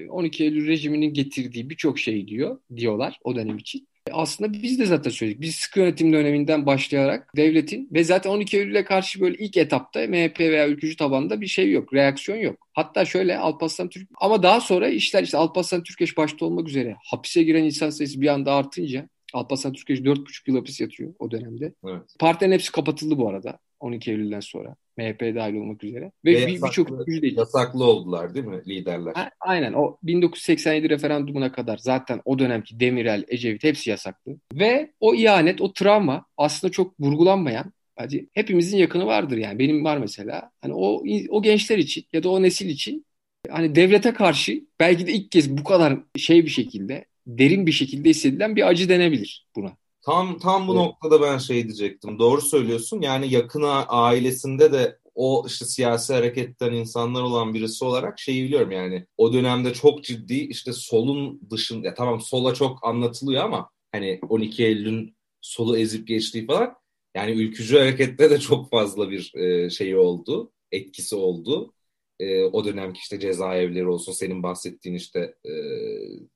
12 0.09 0.45
Eylül 0.45 0.67
rejiminin 0.67 1.15
getirdiği 1.15 1.71
birçok 1.71 1.99
şey 1.99 2.29
diyor 2.29 2.59
diyorlar 2.77 3.19
o 3.25 3.37
dönem 3.37 3.59
için. 3.59 3.89
Aslında 4.13 4.53
biz 4.53 4.79
de 4.79 4.87
zaten 4.87 5.11
söyledik. 5.11 5.41
Biz 5.41 5.55
sıkı 5.55 5.81
yönetim 5.81 6.13
döneminden 6.13 6.67
başlayarak 6.67 7.37
devletin 7.37 7.89
ve 7.93 8.05
zaten 8.05 8.31
12 8.31 8.59
Eylül'e 8.59 8.85
karşı 8.85 9.21
böyle 9.21 9.37
ilk 9.37 9.57
etapta 9.57 10.07
MHP 10.07 10.41
veya 10.41 10.69
ülkücü 10.69 10.97
tabanda 10.97 11.41
bir 11.41 11.47
şey 11.47 11.71
yok. 11.73 11.95
Reaksiyon 11.95 12.39
yok. 12.39 12.69
Hatta 12.73 13.05
şöyle 13.05 13.39
Alparslan 13.39 13.89
Türk 13.89 14.09
ama 14.21 14.43
daha 14.43 14.61
sonra 14.61 14.89
işler 14.89 15.23
işte 15.23 15.37
Alparslan 15.37 15.83
Türkeş 15.83 16.17
başta 16.17 16.47
olmak 16.47 16.69
üzere 16.69 16.97
hapise 17.05 17.43
giren 17.43 17.65
insan 17.65 17.91
sayısı 17.91 18.21
bir 18.21 18.29
anda 18.29 18.53
artınca 18.53 19.09
Alparslan 19.33 19.73
Türkeş 19.73 20.01
4,5 20.01 20.43
yıl 20.47 20.57
hapis 20.57 20.81
yatıyor 20.81 21.15
o 21.19 21.31
dönemde. 21.31 21.73
Evet. 21.85 22.03
Partilerin 22.19 22.53
hepsi 22.53 22.73
kapatıldı 22.73 23.19
bu 23.19 23.29
arada 23.29 23.59
12 23.85 24.11
Eylül'den 24.11 24.41
sonra. 24.41 24.77
MHP 24.97 25.21
dahil 25.21 25.55
olmak 25.55 25.85
üzere. 25.85 26.13
Ve, 26.25 26.33
Ve 26.33 26.47
birçok 26.47 27.07
bir 27.07 27.37
yasaklı 27.37 27.85
oldular 27.85 28.35
değil 28.35 28.47
mi 28.47 28.63
liderler? 28.67 29.13
A- 29.17 29.31
aynen 29.41 29.73
o 29.73 29.99
1987 30.03 30.91
referandumuna 30.91 31.53
kadar 31.53 31.79
zaten 31.79 32.21
o 32.25 32.39
dönemki 32.39 32.81
Demirel, 32.81 33.25
Ecevit 33.29 33.65
hepsi 33.65 33.91
yasaklı. 33.91 34.37
Ve 34.55 34.93
o 35.01 35.15
ihanet, 35.15 35.61
o 35.61 35.73
travma 35.73 36.27
aslında 36.37 36.71
çok 36.71 37.01
vurgulanmayan 37.01 37.73
Hadi 37.97 38.29
hepimizin 38.33 38.79
yakını 38.79 39.07
vardır 39.07 39.37
yani. 39.37 39.59
Benim 39.59 39.85
var 39.85 39.97
mesela. 39.97 40.51
Hani 40.61 40.75
o 40.75 41.03
o 41.29 41.43
gençler 41.43 41.79
için 41.79 42.05
ya 42.13 42.23
da 42.23 42.29
o 42.29 42.43
nesil 42.43 42.69
için 42.69 43.07
hani 43.51 43.75
devlete 43.75 44.13
karşı 44.13 44.65
belki 44.81 45.07
de 45.07 45.13
ilk 45.13 45.31
kez 45.31 45.51
bu 45.59 45.65
kadar 45.65 45.99
şey 46.17 46.45
bir 46.45 46.51
şekilde, 46.51 47.05
derin 47.27 47.67
bir 47.67 47.73
şekilde 47.73 48.11
hissedilen 48.11 48.57
bir 48.57 48.69
acı 48.69 48.89
denebilir 48.89 49.47
buna. 49.57 49.77
Tam 50.05 50.39
tam 50.39 50.69
bu 50.69 50.73
evet. 50.73 50.83
noktada 50.83 51.23
ben 51.23 51.39
şey 51.39 51.65
diyecektim. 51.65 52.19
Doğru 52.19 52.41
söylüyorsun. 52.41 53.01
Yani 53.01 53.35
yakına 53.35 53.87
ailesinde 53.87 54.73
de 54.73 54.99
o 55.15 55.45
işte 55.47 55.65
siyasi 55.65 56.15
hareketten 56.15 56.73
insanlar 56.73 57.23
olan 57.23 57.55
birisi 57.55 57.85
olarak 57.85 58.19
şeyi 58.19 58.45
biliyorum 58.45 58.71
yani 58.71 59.07
o 59.17 59.33
dönemde 59.33 59.73
çok 59.75 60.05
ciddi 60.05 60.35
işte 60.35 60.73
solun 60.73 61.41
dışında 61.51 61.87
ya 61.87 61.95
tamam 61.95 62.21
sola 62.21 62.55
çok 62.55 62.85
anlatılıyor 62.87 63.45
ama 63.45 63.71
hani 63.93 64.21
12 64.29 64.65
Eylül'ün 64.65 65.17
solu 65.41 65.79
ezip 65.79 66.09
geçtiği 66.09 66.47
falan 66.47 66.75
yani 67.15 67.31
ülkücü 67.33 67.79
harekette 67.79 68.31
de 68.31 68.41
çok 68.41 68.71
fazla 68.71 69.11
bir 69.11 69.35
e, 69.35 69.71
şey 69.71 69.97
oldu 69.97 70.53
etkisi 70.73 71.17
oldu 71.17 71.75
e, 72.21 72.45
o 72.45 72.65
dönemki 72.65 72.99
işte 72.99 73.21
cezaevleri 73.21 73.87
olsun, 73.87 74.13
senin 74.13 74.43
bahsettiğin 74.43 74.97
işte 74.97 75.35
e, 75.45 75.53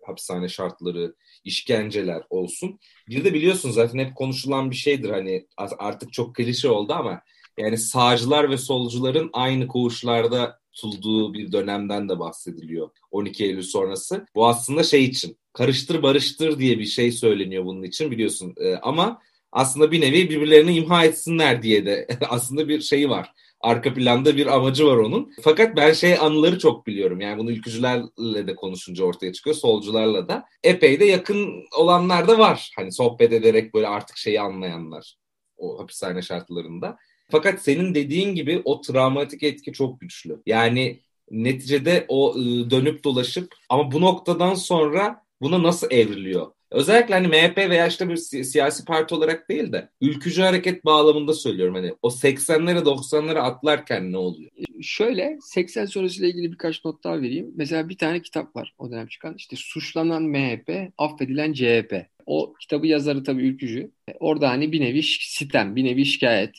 hapishane 0.02 0.48
şartları, 0.48 1.14
işkenceler 1.44 2.22
olsun. 2.30 2.78
Bir 3.08 3.24
de 3.24 3.34
biliyorsun 3.34 3.70
zaten 3.70 3.98
hep 3.98 4.16
konuşulan 4.16 4.70
bir 4.70 4.76
şeydir 4.76 5.10
hani 5.10 5.46
artık 5.78 6.12
çok 6.12 6.34
klişe 6.34 6.68
oldu 6.68 6.92
ama 6.92 7.22
yani 7.58 7.78
sağcılar 7.78 8.50
ve 8.50 8.56
solcuların 8.56 9.30
aynı 9.32 9.66
koğuşlarda 9.66 10.58
tutulduğu 10.72 11.34
bir 11.34 11.52
dönemden 11.52 12.08
de 12.08 12.18
bahsediliyor 12.18 12.90
12 13.10 13.44
Eylül 13.44 13.62
sonrası. 13.62 14.26
Bu 14.34 14.46
aslında 14.46 14.82
şey 14.82 15.04
için 15.04 15.38
karıştır 15.52 16.02
barıştır 16.02 16.58
diye 16.58 16.78
bir 16.78 16.84
şey 16.84 17.12
söyleniyor 17.12 17.64
bunun 17.64 17.82
için 17.82 18.10
biliyorsun 18.10 18.54
e, 18.56 18.74
ama 18.74 19.22
aslında 19.52 19.92
bir 19.92 20.00
nevi 20.00 20.30
birbirlerini 20.30 20.76
imha 20.76 21.04
etsinler 21.04 21.62
diye 21.62 21.86
de 21.86 22.06
aslında 22.28 22.68
bir 22.68 22.80
şeyi 22.80 23.10
var 23.10 23.32
arka 23.60 23.94
planda 23.94 24.36
bir 24.36 24.46
amacı 24.46 24.86
var 24.86 24.96
onun. 24.96 25.32
Fakat 25.42 25.76
ben 25.76 25.92
şey 25.92 26.18
anıları 26.18 26.58
çok 26.58 26.86
biliyorum. 26.86 27.20
Yani 27.20 27.38
bunu 27.38 27.50
ülkücülerle 27.50 28.46
de 28.46 28.54
konuşunca 28.54 29.04
ortaya 29.04 29.32
çıkıyor. 29.32 29.56
Solcularla 29.56 30.28
da. 30.28 30.44
Epey 30.62 31.00
de 31.00 31.04
yakın 31.04 31.64
olanlar 31.76 32.28
da 32.28 32.38
var. 32.38 32.72
Hani 32.76 32.92
sohbet 32.92 33.32
ederek 33.32 33.74
böyle 33.74 33.88
artık 33.88 34.16
şeyi 34.16 34.40
anlayanlar. 34.40 35.16
O 35.56 35.78
hapishane 35.78 36.22
şartlarında. 36.22 36.96
Fakat 37.30 37.62
senin 37.62 37.94
dediğin 37.94 38.34
gibi 38.34 38.62
o 38.64 38.80
travmatik 38.80 39.42
etki 39.42 39.72
çok 39.72 40.00
güçlü. 40.00 40.42
Yani 40.46 41.00
neticede 41.30 42.04
o 42.08 42.34
ıı, 42.34 42.70
dönüp 42.70 43.04
dolaşıp 43.04 43.54
ama 43.68 43.92
bu 43.92 44.00
noktadan 44.00 44.54
sonra 44.54 45.22
buna 45.40 45.62
nasıl 45.62 45.90
evriliyor? 45.90 46.52
Özellikle 46.70 47.14
hani 47.14 47.28
MHP 47.28 47.56
veya 47.56 47.86
işte 47.86 48.08
bir 48.08 48.16
siyasi 48.16 48.84
parti 48.84 49.14
olarak 49.14 49.48
değil 49.48 49.72
de 49.72 49.88
ülkücü 50.00 50.42
hareket 50.42 50.84
bağlamında 50.84 51.34
söylüyorum 51.34 51.74
hani 51.74 51.94
o 52.02 52.08
80'lere 52.08 52.78
90'lara 52.78 53.38
atlarken 53.38 54.12
ne 54.12 54.16
oluyor? 54.16 54.50
Şöyle 54.82 55.38
80 55.42 55.86
sonrasıyla 55.86 56.28
ilgili 56.28 56.52
birkaç 56.52 56.84
not 56.84 57.04
daha 57.04 57.20
vereyim. 57.20 57.52
Mesela 57.56 57.88
bir 57.88 57.98
tane 57.98 58.22
kitap 58.22 58.56
var 58.56 58.74
o 58.78 58.90
dönem 58.90 59.06
çıkan 59.06 59.34
işte 59.34 59.56
suçlanan 59.56 60.22
MHP, 60.22 60.92
affedilen 60.98 61.52
CHP. 61.52 62.06
O 62.26 62.54
kitabı 62.60 62.86
yazarı 62.86 63.24
tabii 63.24 63.42
ülkücü. 63.42 63.90
Orada 64.20 64.48
hani 64.48 64.72
bir 64.72 64.80
nevi 64.80 65.02
sitem, 65.02 65.76
bir 65.76 65.84
nevi 65.84 66.04
şikayet 66.04 66.56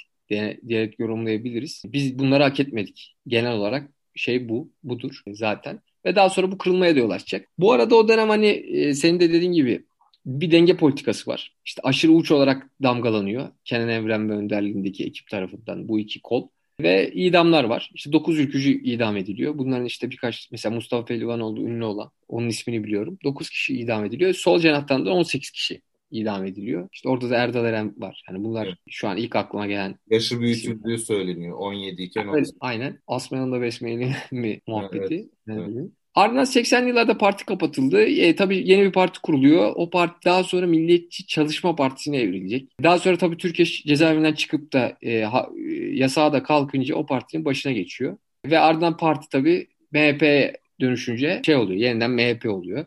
diyerek 0.67 1.00
yorumlayabiliriz. 1.00 1.84
Biz 1.86 2.19
bunları 2.19 2.43
hak 2.43 2.60
etmedik 2.60 3.15
genel 3.28 3.52
olarak 3.52 3.89
şey 4.15 4.50
bu, 4.50 4.72
budur 4.84 5.22
zaten. 5.32 5.82
Ve 6.06 6.15
daha 6.15 6.30
sonra 6.30 6.52
bu 6.52 6.58
kırılmaya 6.58 6.95
da 6.95 7.00
yol 7.00 7.10
açacak. 7.10 7.48
Bu 7.58 7.72
arada 7.72 7.95
o 7.95 8.08
dönem 8.08 8.30
hani 8.30 8.48
e, 8.48 8.93
senin 8.93 9.19
de 9.19 9.34
dediğin 9.34 9.52
gibi 9.54 9.86
bir 10.25 10.51
denge 10.51 10.77
politikası 10.77 11.32
var. 11.32 11.55
İşte 11.65 11.82
aşırı 11.84 12.12
uç 12.12 12.32
olarak 12.32 12.69
damgalanıyor. 12.84 13.49
Kenan 13.65 13.89
Evren 13.89 14.29
ve 14.29 14.34
önderliğindeki 14.34 15.05
ekip 15.05 15.27
tarafından 15.27 15.88
bu 15.88 15.99
iki 15.99 16.21
kol. 16.21 16.47
Ve 16.79 17.12
idamlar 17.13 17.63
var. 17.63 17.91
İşte 17.93 18.13
9 18.13 18.39
ülkücü 18.39 18.71
idam 18.71 19.17
ediliyor. 19.17 19.58
Bunların 19.58 19.86
işte 19.86 20.10
birkaç 20.10 20.51
mesela 20.51 20.75
Mustafa 20.75 21.05
Pehlivan 21.05 21.39
oldu 21.39 21.62
ünlü 21.62 21.84
olan. 21.84 22.12
Onun 22.27 22.49
ismini 22.49 22.84
biliyorum. 22.84 23.17
9 23.23 23.49
kişi 23.49 23.79
idam 23.79 24.05
ediliyor. 24.05 24.34
Sol 24.34 24.60
cenahtan 24.60 25.05
da 25.05 25.13
18 25.13 25.51
kişi 25.51 25.82
idam 26.12 26.45
ediliyor. 26.45 26.89
İşte 26.93 27.10
orada 27.10 27.29
da 27.29 27.36
Erdal 27.36 27.65
Eren 27.65 27.93
var. 27.97 28.23
Yani 28.29 28.43
bunlar 28.43 28.65
evet. 28.65 28.77
şu 28.89 29.08
an 29.08 29.17
ilk 29.17 29.36
aklıma 29.36 29.67
gelen. 29.67 29.95
Yaşı 30.10 30.39
büyütüldüğü 30.39 30.97
söyleniyor. 30.97 31.58
17 31.58 32.01
iken 32.01 32.27
evet, 32.27 32.49
Aynen. 32.60 32.99
Asman'ın 33.08 33.51
da 33.51 33.62
Besmeyeli 33.62 34.15
mi 34.32 34.62
muhabbeti. 34.67 35.29
Evet. 35.47 35.67
evet. 35.67 35.89
Ardından 36.19 36.45
80'li 36.45 36.88
yıllarda 36.88 37.17
parti 37.17 37.45
kapatıldı. 37.45 38.01
E, 38.01 38.36
tabii 38.36 38.69
yeni 38.69 38.84
bir 38.84 38.91
parti 38.91 39.21
kuruluyor. 39.21 39.71
O 39.75 39.89
parti 39.89 40.25
daha 40.25 40.43
sonra 40.43 40.67
Milliyetçi 40.67 41.27
Çalışma 41.27 41.75
Partisi'ne 41.75 42.17
evrilecek. 42.17 42.84
Daha 42.84 42.99
sonra 42.99 43.17
tabii 43.17 43.38
Türkiye 43.38 43.65
cezaevinden 43.65 44.34
çıkıp 44.34 44.73
da 44.73 44.97
e, 45.01 45.21
ha, 45.21 45.49
e, 45.58 45.73
yasağa 45.73 46.34
da 46.34 46.43
kalkınca 46.43 46.95
o 46.95 47.05
partinin 47.05 47.45
başına 47.45 47.71
geçiyor. 47.71 48.17
Ve 48.45 48.60
ardından 48.60 48.97
parti 48.97 49.29
tabii 49.29 49.67
MHP'ye 49.91 50.58
dönüşünce 50.82 51.41
şey 51.45 51.55
oluyor. 51.55 51.79
Yeniden 51.79 52.12
MHP 52.12 52.45
oluyor. 52.45 52.86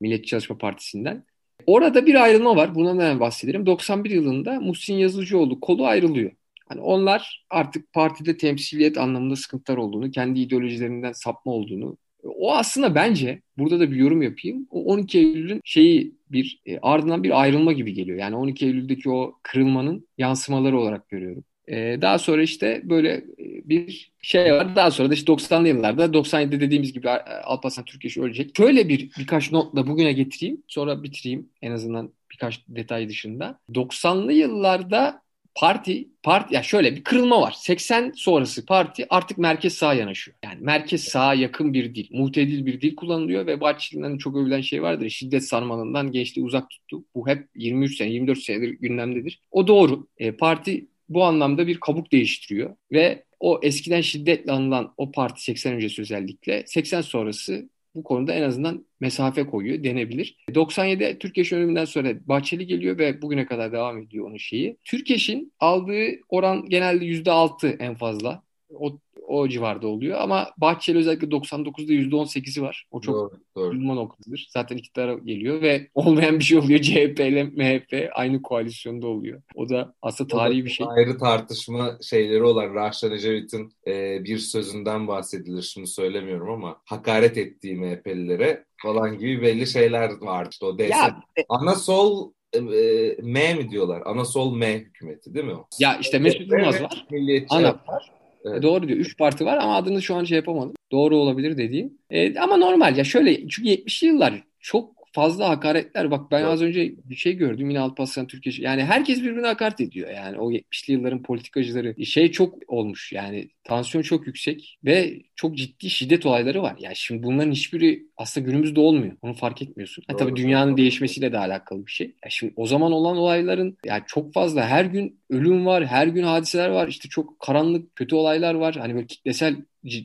Milliyetçi 0.00 0.28
Çalışma 0.28 0.58
Partisi'nden. 0.58 1.24
Orada 1.66 2.06
bir 2.06 2.22
ayrılma 2.22 2.56
var. 2.56 2.74
Buna 2.74 2.90
hemen 2.90 3.20
bahsederim. 3.20 3.66
91 3.66 4.10
yılında 4.10 4.60
Muhsin 4.60 4.94
Yazıcıoğlu 4.94 5.60
kolu 5.60 5.86
ayrılıyor. 5.86 6.30
Hani 6.68 6.80
onlar 6.80 7.46
artık 7.50 7.92
partide 7.92 8.36
temsiliyet 8.36 8.98
anlamında 8.98 9.36
sıkıntılar 9.36 9.76
olduğunu, 9.76 10.10
kendi 10.10 10.40
ideolojilerinden 10.40 11.12
sapma 11.12 11.52
olduğunu 11.52 11.96
o 12.24 12.52
aslında 12.54 12.94
bence 12.94 13.42
burada 13.58 13.80
da 13.80 13.90
bir 13.90 13.96
yorum 13.96 14.22
yapayım. 14.22 14.66
O 14.70 14.84
12 14.84 15.18
Eylül'ün 15.18 15.60
şeyi 15.64 16.14
bir 16.30 16.60
e, 16.66 16.78
ardından 16.78 17.22
bir 17.22 17.40
ayrılma 17.40 17.72
gibi 17.72 17.92
geliyor. 17.92 18.18
Yani 18.18 18.36
12 18.36 18.66
Eylül'deki 18.66 19.10
o 19.10 19.38
kırılmanın 19.42 20.08
yansımaları 20.18 20.78
olarak 20.78 21.08
görüyorum. 21.08 21.44
E, 21.68 21.98
daha 22.02 22.18
sonra 22.18 22.42
işte 22.42 22.82
böyle 22.84 23.12
e, 23.12 23.24
bir 23.38 24.12
şey 24.22 24.52
var. 24.52 24.76
Daha 24.76 24.90
sonra 24.90 25.10
da 25.10 25.14
işte 25.14 25.32
90'lı 25.32 25.68
yıllarda 25.68 26.04
97'de 26.04 26.60
dediğimiz 26.60 26.92
gibi 26.92 27.10
Alparslan 27.44 27.84
Türkeş 27.84 28.18
ölecek. 28.18 28.56
Şöyle 28.56 28.88
bir 28.88 29.10
birkaç 29.18 29.52
notla 29.52 29.86
bugüne 29.86 30.12
getireyim. 30.12 30.62
Sonra 30.68 31.02
bitireyim 31.02 31.48
en 31.62 31.72
azından 31.72 32.12
birkaç 32.32 32.68
detay 32.68 33.08
dışında. 33.08 33.58
90'lı 33.70 34.32
yıllarda 34.32 35.23
parti 35.54 36.08
parti 36.22 36.54
ya 36.54 36.62
şöyle 36.62 36.96
bir 36.96 37.04
kırılma 37.04 37.40
var. 37.40 37.54
80 37.56 38.12
sonrası 38.16 38.66
parti 38.66 39.06
artık 39.10 39.38
merkez 39.38 39.74
sağa 39.74 39.94
yanaşıyor. 39.94 40.36
Yani 40.44 40.58
merkez 40.60 41.04
sağa 41.04 41.34
yakın 41.34 41.74
bir 41.74 41.94
dil, 41.94 42.06
muhtedil 42.10 42.66
bir 42.66 42.80
dil 42.80 42.96
kullanılıyor 42.96 43.46
ve 43.46 43.60
Bahçeli'nin 43.60 44.18
çok 44.18 44.36
övülen 44.36 44.60
şey 44.60 44.82
vardır. 44.82 45.08
Şiddet 45.08 45.44
sarmalından 45.44 46.12
gençliği 46.12 46.46
uzak 46.46 46.70
tuttu. 46.70 47.04
Bu 47.14 47.28
hep 47.28 47.48
23 47.54 47.96
sene, 47.96 48.10
24 48.10 48.38
senedir 48.38 48.68
gündemdedir. 48.68 49.40
O 49.50 49.66
doğru. 49.66 50.06
E, 50.18 50.32
parti 50.32 50.86
bu 51.08 51.24
anlamda 51.24 51.66
bir 51.66 51.80
kabuk 51.80 52.12
değiştiriyor 52.12 52.76
ve 52.92 53.24
o 53.40 53.60
eskiden 53.62 54.00
şiddetle 54.00 54.52
anılan 54.52 54.94
o 54.96 55.12
parti 55.12 55.42
80 55.42 55.74
öncesi 55.74 56.02
özellikle 56.02 56.64
80 56.66 57.00
sonrası 57.00 57.68
bu 57.94 58.02
konuda 58.02 58.32
en 58.34 58.42
azından 58.42 58.86
mesafe 59.00 59.46
koyuyor 59.46 59.84
denebilir. 59.84 60.36
97 60.54 61.18
Türkeş 61.18 61.52
ölümünden 61.52 61.84
sonra 61.84 62.28
Bahçeli 62.28 62.66
geliyor 62.66 62.98
ve 62.98 63.22
bugüne 63.22 63.46
kadar 63.46 63.72
devam 63.72 63.98
ediyor 63.98 64.26
onun 64.26 64.36
şeyi. 64.36 64.76
Türkeş'in 64.84 65.52
aldığı 65.60 66.06
oran 66.28 66.68
genelde 66.68 67.04
%6 67.04 67.76
en 67.78 67.94
fazla. 67.94 68.42
O 68.70 68.98
o 69.28 69.48
civarda 69.48 69.86
oluyor. 69.86 70.18
Ama 70.20 70.50
Bahçeli 70.56 70.98
özellikle 70.98 71.26
99'da 71.26 71.92
%18'i 71.92 72.62
var. 72.62 72.86
O 72.90 73.00
çok 73.00 73.32
doğru, 73.56 73.86
noktadır. 73.86 74.48
Zaten 74.50 74.76
iktidara 74.76 75.14
geliyor 75.14 75.62
ve 75.62 75.88
olmayan 75.94 76.38
bir 76.38 76.44
şey 76.44 76.58
oluyor. 76.58 76.80
CHP 76.80 77.20
ile 77.20 77.44
MHP 77.44 78.10
aynı 78.14 78.42
koalisyonda 78.42 79.06
oluyor. 79.06 79.42
O 79.54 79.68
da 79.68 79.94
aslında 80.02 80.36
tarihi 80.36 80.64
bir 80.64 80.70
şey. 80.70 80.86
Ayrı 80.90 81.18
tartışma 81.18 81.98
şeyleri 82.02 82.42
olan 82.42 82.74
Rahşan 82.74 83.12
Ecevit'in 83.12 83.72
e, 83.86 84.24
bir 84.24 84.38
sözünden 84.38 85.08
bahsedilir. 85.08 85.62
Şimdi 85.62 85.86
söylemiyorum 85.86 86.50
ama 86.50 86.76
hakaret 86.84 87.38
ettiği 87.38 87.76
MHP'lilere 87.76 88.64
falan 88.82 89.18
gibi 89.18 89.42
belli 89.42 89.66
şeyler 89.66 90.10
vardı. 90.20 90.48
İşte 90.52 90.66
o 90.66 90.78
DS. 90.78 90.90
Ya, 90.90 91.22
e- 91.36 91.44
Ana 91.48 91.74
sol 91.74 92.32
e, 92.54 93.16
M 93.22 93.54
mi 93.54 93.70
diyorlar? 93.70 94.02
Ana 94.04 94.24
sol 94.24 94.56
M 94.56 94.78
hükümeti 94.78 95.34
değil 95.34 95.46
mi 95.46 95.54
o? 95.54 95.66
Ya 95.78 95.98
işte 96.00 96.18
Mesut 96.18 96.40
Yılmaz 96.40 96.82
var. 96.82 97.06
Milliyetçi 97.10 97.54
Ana 97.54 97.68
var. 97.88 98.13
Evet. 98.44 98.62
Doğru 98.62 98.88
diyor. 98.88 98.98
Üç 98.98 99.18
parti 99.18 99.44
var 99.46 99.56
ama 99.58 99.76
adını 99.76 100.02
şu 100.02 100.14
an 100.14 100.24
şey 100.24 100.36
yapamadım. 100.36 100.74
Doğru 100.92 101.16
olabilir 101.16 101.56
dediğim. 101.58 101.98
E, 102.10 102.38
ama 102.38 102.56
normal 102.56 102.96
ya 102.96 103.04
şöyle 103.04 103.48
çünkü 103.48 103.68
70'li 103.68 104.06
yıllar 104.06 104.44
çok 104.60 105.03
fazla 105.14 105.48
hakaretler. 105.48 106.10
Bak 106.10 106.30
ben 106.30 106.40
evet. 106.40 106.48
az 106.48 106.62
önce 106.62 106.92
bir 107.04 107.14
şey 107.16 107.32
gördüm 107.32 107.70
yine 107.70 107.80
Alparslan 107.80 108.26
Türkiye. 108.26 108.54
Yani 108.58 108.84
herkes 108.84 109.22
birbirine 109.22 109.46
hakaret 109.46 109.80
ediyor. 109.80 110.10
Yani 110.10 110.38
o 110.38 110.52
70'li 110.52 110.92
yılların 110.92 111.22
politikacıları 111.22 112.06
şey 112.06 112.30
çok 112.30 112.54
olmuş. 112.68 113.12
Yani 113.12 113.48
tansiyon 113.64 114.02
çok 114.02 114.26
yüksek 114.26 114.78
ve 114.84 115.22
çok 115.36 115.56
ciddi 115.56 115.90
şiddet 115.90 116.26
olayları 116.26 116.62
var. 116.62 116.76
Yani 116.78 116.96
şimdi 116.96 117.22
bunların 117.22 117.52
hiçbiri 117.52 118.02
aslında 118.16 118.46
günümüzde 118.46 118.80
olmuyor. 118.80 119.16
Onu 119.22 119.34
fark 119.34 119.62
etmiyorsun. 119.62 120.04
Yani 120.08 120.18
tabii 120.18 120.36
dünyanın 120.36 120.76
değişmesiyle 120.76 121.32
de 121.32 121.38
alakalı 121.38 121.86
bir 121.86 121.92
şey. 121.92 122.06
Yani 122.06 122.32
şimdi 122.32 122.52
o 122.56 122.66
zaman 122.66 122.92
olan 122.92 123.16
olayların 123.16 123.78
yani 123.84 124.02
çok 124.06 124.32
fazla 124.32 124.66
her 124.66 124.84
gün 124.84 125.20
ölüm 125.30 125.66
var, 125.66 125.86
her 125.86 126.06
gün 126.06 126.22
hadiseler 126.22 126.68
var. 126.68 126.88
İşte 126.88 127.08
çok 127.08 127.40
karanlık, 127.40 127.96
kötü 127.96 128.14
olaylar 128.16 128.54
var. 128.54 128.74
Hani 128.74 128.94
böyle 128.94 129.06
kitlesel 129.06 129.56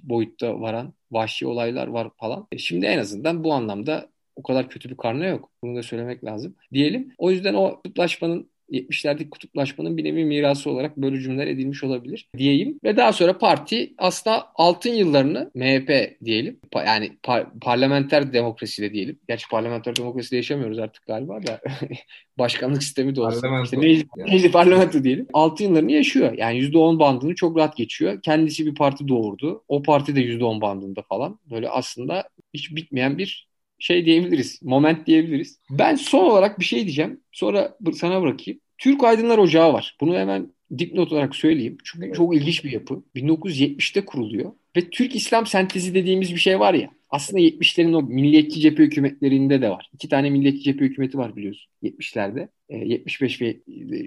boyutta 0.03 0.61
varan 0.61 0.93
vahşi 1.11 1.47
olaylar 1.47 1.87
var 1.87 2.09
falan. 2.17 2.47
E 2.51 2.57
şimdi 2.57 2.85
en 2.85 2.97
azından 2.97 3.43
bu 3.43 3.53
anlamda 3.53 4.09
o 4.39 4.43
kadar 4.43 4.69
kötü 4.69 4.89
bir 4.89 4.97
karne 4.97 5.27
yok. 5.27 5.49
Bunu 5.63 5.75
da 5.75 5.83
söylemek 5.83 6.23
lazım. 6.23 6.55
Diyelim. 6.73 7.13
O 7.17 7.31
yüzden 7.31 7.53
o 7.53 7.75
kutuplaşmanın 7.75 8.49
70'lerdeki 8.71 9.29
kutuplaşmanın 9.29 9.97
bir 9.97 10.03
nevi 10.03 10.25
mirası 10.25 10.69
olarak 10.69 10.97
böyle 10.97 11.19
cümleler 11.19 11.47
edilmiş 11.47 11.83
olabilir 11.83 12.29
diyeyim. 12.37 12.79
Ve 12.83 12.97
daha 12.97 13.13
sonra 13.13 13.37
parti 13.37 13.93
aslında 13.97 14.47
altın 14.55 14.89
yıllarını 14.89 15.51
MHP 15.55 16.17
diyelim. 16.25 16.59
Yani 16.75 17.11
par- 17.23 17.59
parlamenter 17.61 18.33
demokrasiyle 18.33 18.93
diyelim. 18.93 19.19
Gerçi 19.27 19.49
parlamenter 19.51 19.95
demokraside 19.95 20.35
yaşamıyoruz 20.35 20.79
artık 20.79 21.05
galiba 21.05 21.47
da. 21.47 21.61
Başkanlık 22.39 22.83
sistemi 22.83 23.15
de 23.15 23.21
olsa. 23.21 23.41
Parlamento. 23.41 23.63
İşte 23.63 23.81
neyse, 23.81 24.05
yani. 24.17 24.51
parlamento 24.51 25.03
diyelim. 25.03 25.27
Altın 25.33 25.65
yıllarını 25.65 25.91
yaşıyor. 25.91 26.33
Yani 26.37 26.59
%10 26.59 26.99
bandını 26.99 27.35
çok 27.35 27.57
rahat 27.57 27.77
geçiyor. 27.77 28.21
Kendisi 28.21 28.65
bir 28.65 28.75
parti 28.75 29.07
doğurdu. 29.07 29.63
O 29.67 29.83
parti 29.83 30.15
de 30.15 30.21
%10 30.21 30.61
bandında 30.61 31.01
falan. 31.01 31.39
Böyle 31.51 31.69
aslında 31.69 32.29
hiç 32.53 32.75
bitmeyen 32.75 33.17
bir 33.17 33.48
şey 33.79 34.05
diyebiliriz. 34.05 34.59
Moment 34.63 35.07
diyebiliriz. 35.07 35.59
Ben 35.69 35.95
son 35.95 36.25
olarak 36.25 36.59
bir 36.59 36.65
şey 36.65 36.83
diyeceğim. 36.83 37.21
Sonra 37.31 37.77
sana 37.93 38.21
bırakayım. 38.21 38.59
Türk 38.77 39.03
Aydınlar 39.03 39.37
Ocağı 39.37 39.73
var. 39.73 39.97
Bunu 40.01 40.17
hemen 40.17 40.53
dipnot 40.77 41.11
olarak 41.11 41.35
söyleyeyim. 41.35 41.77
Çünkü 41.83 42.13
çok 42.13 42.35
ilginç 42.35 42.63
bir 42.63 42.71
yapı. 42.71 43.03
1970'te 43.15 44.05
kuruluyor. 44.05 44.51
Ve 44.77 44.89
Türk 44.89 45.15
İslam 45.15 45.45
sentezi 45.45 45.93
dediğimiz 45.93 46.31
bir 46.33 46.39
şey 46.39 46.59
var 46.59 46.73
ya. 46.73 46.89
Aslında 47.09 47.39
70'lerin 47.41 47.95
o 47.95 48.01
milliyetçi 48.01 48.59
cephe 48.59 48.83
hükümetlerinde 48.83 49.61
de 49.61 49.69
var. 49.69 49.89
İki 49.93 50.09
tane 50.09 50.29
milliyetçi 50.29 50.63
cephe 50.63 50.85
hükümeti 50.85 51.17
var 51.17 51.35
biliyorsun 51.35 51.71
70'lerde. 51.83 52.49
E, 52.69 52.77
75 52.77 53.41
ve 53.41 53.59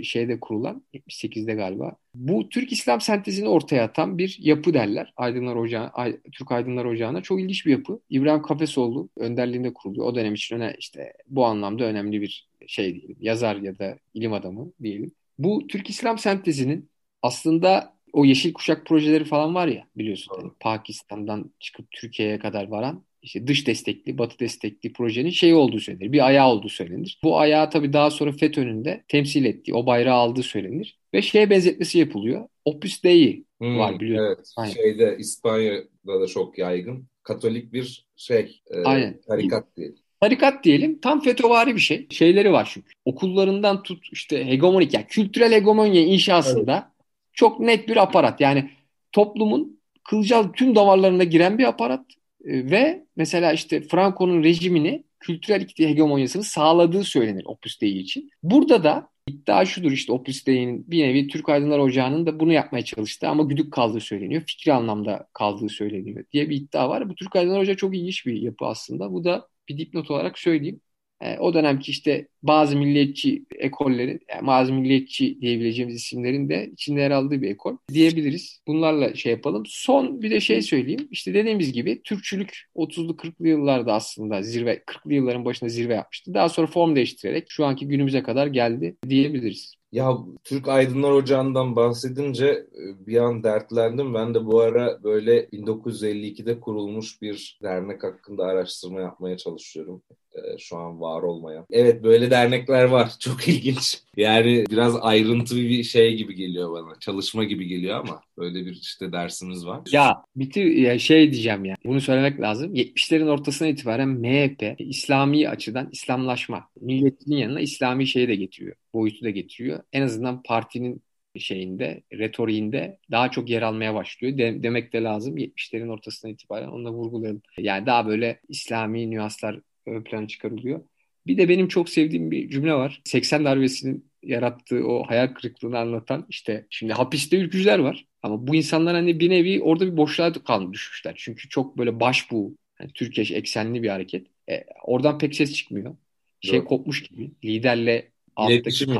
şeyde 0.05 0.41
kurulan 0.41 0.83
78'de 0.95 1.55
galiba. 1.55 1.97
Bu 2.15 2.49
Türk 2.49 2.73
İslam 2.73 3.01
sentezini 3.01 3.49
ortaya 3.49 3.85
atan 3.85 4.19
bir 4.19 4.37
yapı 4.41 4.75
derler. 4.75 5.13
Aydınlar 5.17 5.57
Ocağı, 5.57 5.89
Ay, 5.89 6.17
Türk 6.33 6.53
Aydınlar 6.53 6.85
Ocağı'na 6.85 7.23
çok 7.23 7.41
ilginç 7.41 7.67
bir 7.67 7.71
yapı. 7.71 8.01
İbrahim 8.11 8.43
Kafesoğlu 8.43 9.09
önderliğinde 9.17 9.75
kuruluyor. 9.75 10.07
O 10.07 10.15
dönem 10.15 10.35
için 10.35 10.57
öne, 10.57 10.75
işte 10.79 11.13
bu 11.29 11.47
anlamda 11.47 11.85
önemli 11.85 12.21
bir 12.21 12.49
şey 12.67 12.95
diyelim. 12.95 13.17
Yazar 13.21 13.57
ya 13.57 13.79
da 13.79 13.99
ilim 14.15 14.33
adamı 14.33 14.73
diyelim. 14.83 15.13
Bu 15.39 15.67
Türk 15.67 15.91
İslam 15.91 16.19
sentezinin 16.19 16.91
aslında 17.23 17.97
o 18.13 18.25
yeşil 18.25 18.53
kuşak 18.53 18.87
projeleri 18.87 19.25
falan 19.25 19.55
var 19.55 19.67
ya 19.67 19.87
biliyorsun. 19.97 20.35
Yani 20.41 20.53
Pakistan'dan 20.61 21.51
çıkıp 21.61 21.91
Türkiye'ye 21.91 22.39
kadar 22.39 22.69
varan 22.69 23.05
işte 23.23 23.47
dış 23.47 23.67
destekli, 23.67 24.19
batı 24.19 24.39
destekli 24.39 24.93
projenin 24.93 25.31
şeyi 25.31 25.55
olduğu 25.55 25.81
söylenir. 25.81 26.13
Bir 26.13 26.27
ayağı 26.27 26.49
olduğu 26.49 26.69
söylenir. 26.69 27.19
Bu 27.23 27.39
ayağı 27.39 27.71
tabii 27.71 27.93
daha 27.93 28.11
sonra 28.11 28.33
FETÖ'nün 28.33 28.85
de 28.85 29.05
temsil 29.09 29.45
ettiği, 29.45 29.75
o 29.75 29.87
bayrağı 29.87 30.17
aldığı 30.17 30.43
söylenir. 30.43 30.99
Ve 31.15 31.23
şeye 31.23 31.51
benzetmesi 31.51 31.99
yapılıyor. 31.99 32.49
Opus 32.65 33.03
Dei 33.03 33.45
hmm, 33.59 33.79
var 33.79 34.01
biliyorsun. 34.01 34.27
Evet. 34.27 34.53
Aynen. 34.57 34.73
Şeyde 34.73 35.17
İspanya'da 35.19 36.21
da 36.21 36.27
çok 36.27 36.59
yaygın. 36.59 37.07
Katolik 37.23 37.73
bir 37.73 38.07
şey, 38.17 38.63
e, 38.71 38.83
Aynen. 38.85 39.21
tarikat 39.29 39.77
diyelim. 39.77 39.97
Tarikat 40.21 40.65
diyelim 40.65 40.99
tam 41.01 41.21
FETÖ'vari 41.21 41.75
bir 41.75 41.81
şey. 41.81 42.07
Şeyleri 42.11 42.53
var 42.53 42.71
çünkü. 42.73 42.93
Okullarından 43.05 43.83
tut 43.83 44.05
işte 44.13 44.47
hegemonik 44.47 44.95
yani 44.95 45.07
kültürel 45.09 45.53
hegemonya 45.53 46.03
inşasında 46.03 46.73
evet. 46.73 46.92
Çok 47.33 47.61
net 47.61 47.89
bir 47.89 47.97
aparat. 47.97 48.41
Yani 48.41 48.71
toplumun 49.13 49.81
kılcal 50.05 50.53
tüm 50.53 50.77
damarlarına 50.77 51.25
giren 51.25 51.59
bir 51.59 51.65
aparat 51.65 52.05
e, 52.45 52.71
ve 52.71 53.05
mesela 53.17 53.53
işte 53.53 53.83
Franco'nun 53.83 54.43
rejimini 54.43 55.05
kültürel 55.21 55.67
hegemonyasını 55.77 56.43
sağladığı 56.43 57.05
söylenir 57.05 57.45
Opus 57.45 57.81
Dei 57.81 57.99
için. 57.99 58.31
Burada 58.43 58.85
da 58.85 59.09
iddia 59.29 59.65
şudur 59.65 59.93
işte 59.93 60.13
Opus 60.13 60.47
Dei'nin 60.47 60.91
bir 60.91 61.03
nevi 61.03 61.29
Türk 61.29 61.49
Aydınlar 61.49 61.79
Ocağı'nın 61.79 62.27
da 62.27 62.41
bunu 62.41 62.53
yapmaya 62.53 62.85
çalıştığı 62.85 63.29
ama 63.29 63.43
güdük 63.43 63.73
kaldığı 63.73 64.01
söyleniyor. 64.01 64.43
Fikri 64.47 64.73
anlamda 64.73 65.27
kaldığı 65.33 65.69
söyleniyor 65.69 66.25
diye 66.33 66.51
bir 66.51 66.57
iddia 66.57 66.89
var. 66.89 67.09
Bu 67.09 67.15
Türk 67.15 67.37
Aydınlar 67.37 67.61
Ocağı 67.61 67.77
çok 67.77 67.97
ilginç 67.97 68.27
bir 68.27 68.43
yapı 68.43 68.67
aslında. 68.67 69.13
Bu 69.13 69.25
da 69.25 69.49
bir 69.69 69.79
dipnot 69.79 70.11
olarak 70.11 70.39
söyleyeyim. 70.39 70.81
E, 71.23 71.39
o 71.39 71.55
dönemki 71.55 71.91
işte 71.91 72.29
bazı 72.43 72.77
milliyetçi 72.77 73.45
ekollerin, 73.59 74.21
yani 74.29 74.47
bazı 74.47 74.73
milliyetçi 74.73 75.41
diyebileceğimiz 75.41 75.97
isimlerin 75.97 76.49
de 76.49 76.71
içinde 76.73 77.01
yer 77.01 77.11
aldığı 77.11 77.43
bir 77.43 77.51
ekol 77.51 77.77
diyebiliriz. 77.93 78.61
Bunlarla 78.67 79.15
şey 79.15 79.33
yapalım. 79.33 79.63
Son 79.67 80.23
bir 80.23 80.31
de 80.31 80.41
şey 80.41 80.63
söyleyeyim. 80.63 81.09
İşte 81.11 81.35
dediğimiz 81.35 81.73
gibi 81.73 82.03
Türkçülük 82.03 82.63
30'lu 82.77 83.13
40'lı 83.13 83.49
yıllarda 83.49 83.95
aslında 83.95 84.43
zirve, 84.43 84.83
40'lı 84.87 85.15
yılların 85.15 85.45
başında 85.45 85.71
zirve 85.71 85.95
yapmıştı. 85.95 86.35
Daha 86.35 86.49
sonra 86.49 86.67
form 86.67 86.97
değiştirerek 86.97 87.47
şu 87.49 87.65
anki 87.65 87.89
günümüze 87.89 88.23
kadar 88.23 88.47
geldi 88.47 88.97
diyebiliriz. 89.09 89.82
Ya 89.93 90.19
Türk 90.45 90.69
Aydınlar 90.69 91.11
Ocağı'ndan 91.11 91.77
bahsedince 91.77 92.47
e, 92.47 93.07
bir 93.07 93.17
an 93.17 93.43
dertlendim. 93.45 94.15
Ben 94.15 94.35
de 94.35 94.47
bu 94.47 94.61
ara 94.61 95.03
böyle 95.05 95.45
1952'de 95.53 96.61
kurulmuş 96.61 97.23
bir 97.23 97.59
dernek 97.63 98.05
hakkında 98.05 98.45
araştırma 98.45 99.01
yapmaya 99.01 99.37
çalışıyorum. 99.37 100.03
Ee, 100.35 100.59
şu 100.59 100.77
an 100.77 101.01
var 101.01 101.23
olmayan. 101.23 101.67
Evet 101.71 102.03
böyle 102.05 102.31
dernekler 102.31 102.85
var. 102.85 103.13
Çok 103.19 103.49
ilginç. 103.49 104.03
Yani 104.17 104.65
biraz 104.71 104.97
ayrıntı 105.01 105.57
bir 105.57 105.83
şey 105.83 106.17
gibi 106.17 106.35
geliyor 106.35 106.73
bana. 106.73 106.99
Çalışma 107.01 107.45
gibi 107.45 107.67
geliyor 107.67 108.01
ama 108.01 108.21
böyle 108.43 108.67
bir 108.67 108.73
işte 108.73 109.13
dersimiz 109.13 109.67
var. 109.67 109.81
Ya 109.93 110.25
bitir 110.37 110.65
ya 110.65 110.99
şey 110.99 111.33
diyeceğim 111.33 111.65
ya. 111.65 111.77
Bunu 111.85 112.01
söylemek 112.01 112.41
lazım. 112.41 112.75
70'lerin 112.75 113.29
ortasına 113.29 113.69
itibaren 113.69 114.09
MHP 114.09 114.75
İslami 114.79 115.49
açıdan 115.49 115.89
İslamlaşma, 115.93 116.69
milletinin 116.81 117.37
yanına 117.37 117.61
İslami 117.61 118.07
şeyi 118.07 118.29
de 118.29 118.35
getiriyor. 118.35 118.77
Boyutu 118.95 119.25
da 119.25 119.31
getiriyor. 119.31 119.83
En 119.93 120.03
azından 120.03 120.43
partinin 120.43 121.03
şeyinde, 121.39 122.03
retoriğinde 122.13 122.99
daha 123.11 123.31
çok 123.31 123.51
yer 123.51 123.63
almaya 123.63 123.95
başlıyor. 123.95 124.39
De, 124.39 124.63
demek 124.63 124.93
de 124.93 125.03
lazım 125.03 125.39
70'lerin 125.39 125.89
ortasına 125.89 126.31
itibaren 126.31 126.69
onu 126.69 126.85
da 126.85 126.93
vurgulayalım. 126.93 127.43
Yani 127.59 127.87
daha 127.87 128.07
böyle 128.07 128.41
İslami 128.49 129.11
nüanslar 129.11 129.61
ön 129.87 130.03
plana 130.05 130.27
çıkarılıyor. 130.29 130.81
Bir 131.27 131.39
de 131.39 131.49
benim 131.49 131.69
çok 131.69 131.89
sevdiğim 131.89 132.31
bir 132.31 132.51
cümle 132.51 132.75
var. 132.75 133.03
80 133.05 133.45
darbesinin 133.45 134.13
yarattığı 134.23 134.87
o 134.87 135.05
hayal 135.09 135.27
kırıklığını 135.35 135.79
anlatan 135.79 136.27
işte 136.29 136.67
şimdi 136.71 136.93
hapiste 136.93 137.37
ülkücüler 137.37 137.79
var. 137.79 138.07
Ama 138.23 138.47
bu 138.47 138.55
insanlar 138.55 138.95
hani 138.95 139.21
bir 139.21 139.31
nevi 139.31 139.63
orada 139.63 139.87
bir 139.87 139.97
boşluğa 139.97 140.33
kalmış 140.33 140.73
düşmüşler. 140.73 141.15
Çünkü 141.17 141.49
çok 141.49 141.79
böyle 141.79 142.01
başbuğ, 142.01 142.55
yani 142.81 142.91
Türkiye 142.95 143.39
eksenli 143.39 143.83
bir 143.83 143.89
hareket. 143.89 144.27
E, 144.51 144.65
oradan 144.85 145.19
pek 145.19 145.35
ses 145.35 145.55
çıkmıyor. 145.55 145.97
Şey 146.41 146.59
Doğru. 146.59 146.65
kopmuş 146.65 147.03
gibi. 147.03 147.31
Liderle 147.45 148.13
İletişim. 148.49 148.97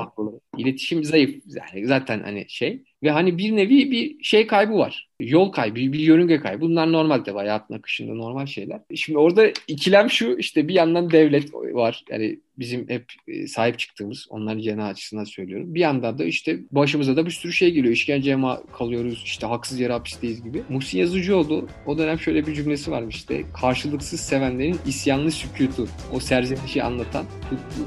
İletişim 0.59 1.05
zayıf. 1.05 1.43
Yani 1.47 1.87
zaten 1.87 2.23
hani 2.23 2.45
şey. 2.49 2.83
Ve 3.03 3.11
hani 3.11 3.39
bir 3.39 3.57
nevi 3.57 3.91
bir 3.91 4.23
şey 4.23 4.47
kaybı 4.47 4.75
var. 4.75 5.09
Yol 5.23 5.53
kaybı, 5.53 5.77
bir 5.77 5.99
yörünge 5.99 6.41
kaybı. 6.41 6.61
Bunlar 6.61 6.93
normal 6.93 7.19
tabii 7.19 7.39
hayatın 7.39 7.75
akışında 7.75 8.15
normal 8.15 8.47
şeyler. 8.47 8.81
Şimdi 8.95 9.19
orada 9.19 9.47
ikilem 9.69 10.11
şu 10.11 10.37
işte 10.39 10.69
bir 10.69 10.75
yandan 10.75 11.11
devlet 11.11 11.55
var. 11.55 12.05
Yani 12.11 12.41
bizim 12.59 12.89
hep 12.89 13.05
e, 13.29 13.47
sahip 13.47 13.79
çıktığımız 13.79 14.27
onların 14.31 14.61
cenah 14.61 14.87
açısından 14.87 15.25
söylüyorum. 15.25 15.75
Bir 15.75 15.81
yandan 15.81 16.19
da 16.19 16.25
işte 16.25 16.59
başımıza 16.71 17.17
da 17.17 17.27
bir 17.27 17.31
sürü 17.31 17.53
şey 17.53 17.73
geliyor. 17.73 17.95
İşkenceye 17.95 18.39
kalıyoruz 18.79 19.23
işte 19.25 19.47
haksız 19.47 19.81
yere 19.81 19.93
hapisteyiz 19.93 20.43
gibi. 20.43 20.63
Muhsin 20.69 20.99
Yazıcıoğlu 20.99 21.69
o 21.87 21.99
dönem 21.99 22.19
şöyle 22.19 22.47
bir 22.47 22.55
cümlesi 22.55 22.91
varmış 22.91 23.17
işte 23.17 23.45
karşılıksız 23.61 24.21
sevenlerin 24.21 24.79
isyanlı 24.87 25.31
sükutu. 25.31 25.89
O 26.13 26.21
serzenişi 26.21 26.83
anlatan 26.83 27.27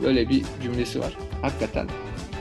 böyle 0.03 0.29
bir 0.29 0.41
cümlesi 0.63 0.99
var. 0.99 1.17
Hakikaten. 1.41 1.87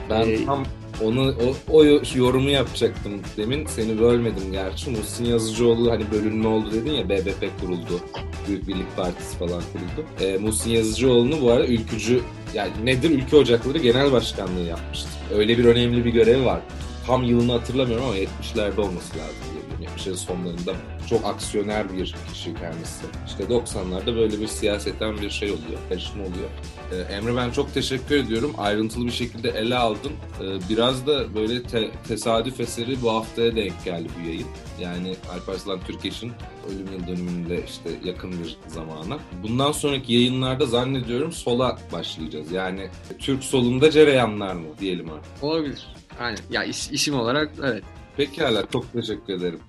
Ben 0.09 0.29
ee, 0.29 0.45
tam 0.45 0.65
onu 1.03 1.35
o, 1.69 1.75
o 1.77 1.83
yorumu 2.15 2.49
yapacaktım 2.49 3.21
demin. 3.37 3.65
Seni 3.65 3.99
bölmedim 3.99 4.51
gerçi. 4.51 4.89
Muhsin 4.89 5.25
Yazıcıoğlu 5.25 5.91
hani 5.91 6.11
bölünme 6.11 6.47
oldu 6.47 6.71
dedin 6.71 6.91
ya 6.91 7.09
BBP 7.09 7.61
kuruldu. 7.61 7.99
Büyük 8.47 8.67
Birlik 8.67 8.95
Partisi 8.95 9.37
falan 9.37 9.63
kuruldu. 9.73 10.07
E, 10.21 10.37
Muhsin 10.37 10.71
Yazıcıoğlu'nu 10.71 11.41
bu 11.41 11.51
arada 11.51 11.67
ülkücü 11.67 12.21
yani 12.53 12.71
nedir 12.83 13.09
Ülke 13.09 13.35
Ocakları 13.35 13.77
Genel 13.77 14.11
Başkanlığı 14.11 14.67
yapmıştı. 14.67 15.09
Öyle 15.35 15.57
bir 15.57 15.65
önemli 15.65 16.05
bir 16.05 16.13
görevi 16.13 16.45
var. 16.45 16.59
Tam 17.07 17.23
yılını 17.23 17.51
hatırlamıyorum 17.51 18.05
ama 18.05 18.17
70'lerde 18.17 18.81
olması 18.81 19.17
lazım 19.17 19.35
diye 19.79 19.89
70'lerin 19.89 20.15
sonlarında 20.15 20.73
çok 21.09 21.25
aksiyoner 21.25 21.93
bir 21.93 22.15
kişi 22.33 22.53
kendisi. 22.53 23.05
İşte 23.27 23.43
90'larda 23.43 24.15
böyle 24.15 24.39
bir 24.41 24.47
siyaseten 24.47 25.17
bir 25.17 25.29
şey 25.29 25.51
oluyor, 25.51 25.79
karışma 25.89 26.21
oluyor. 26.23 26.49
Ee, 26.91 27.13
Emre 27.13 27.35
ben 27.35 27.51
çok 27.51 27.73
teşekkür 27.73 28.15
ediyorum. 28.15 28.53
Ayrıntılı 28.57 29.05
bir 29.05 29.11
şekilde 29.11 29.49
ele 29.49 29.75
aldın. 29.77 30.11
Ee, 30.41 30.69
biraz 30.69 31.07
da 31.07 31.35
böyle 31.35 31.63
te- 31.63 31.91
tesadüf 32.07 32.59
eseri 32.59 33.01
bu 33.01 33.11
haftaya 33.13 33.55
denk 33.55 33.85
geldi 33.85 34.09
bu 34.23 34.27
yayın. 34.27 34.47
Yani 34.81 35.15
Alparslan 35.33 35.79
Türkeş'in 35.87 36.31
ölüm 36.69 36.93
yıl 36.93 37.07
dönümünde 37.07 37.63
işte 37.65 37.89
yakın 38.03 38.31
bir 38.31 38.57
zamana. 38.67 39.19
Bundan 39.43 39.71
sonraki 39.71 40.13
yayınlarda 40.13 40.65
zannediyorum 40.65 41.31
sola 41.31 41.77
başlayacağız. 41.93 42.51
Yani 42.51 42.87
Türk 43.19 43.43
solunda 43.43 43.91
cereyanlar 43.91 44.53
mı 44.53 44.65
diyelim 44.79 45.09
artık. 45.09 45.43
Olabilir. 45.43 45.87
Aynen. 46.19 46.39
Ya 46.49 46.63
is- 46.65 46.91
isim 46.93 47.15
olarak 47.19 47.51
evet. 47.63 47.83
Pekala 48.17 48.65
çok 48.69 48.93
teşekkür 48.93 49.33
ederim. 49.33 49.59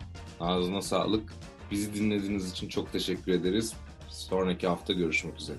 Ağzına 0.40 0.82
sağlık. 0.82 1.32
Bizi 1.70 1.94
dinlediğiniz 1.94 2.50
için 2.50 2.68
çok 2.68 2.92
teşekkür 2.92 3.32
ederiz. 3.32 3.72
Sonraki 4.08 4.66
hafta 4.68 4.92
görüşmek 4.92 5.40
üzere. 5.40 5.56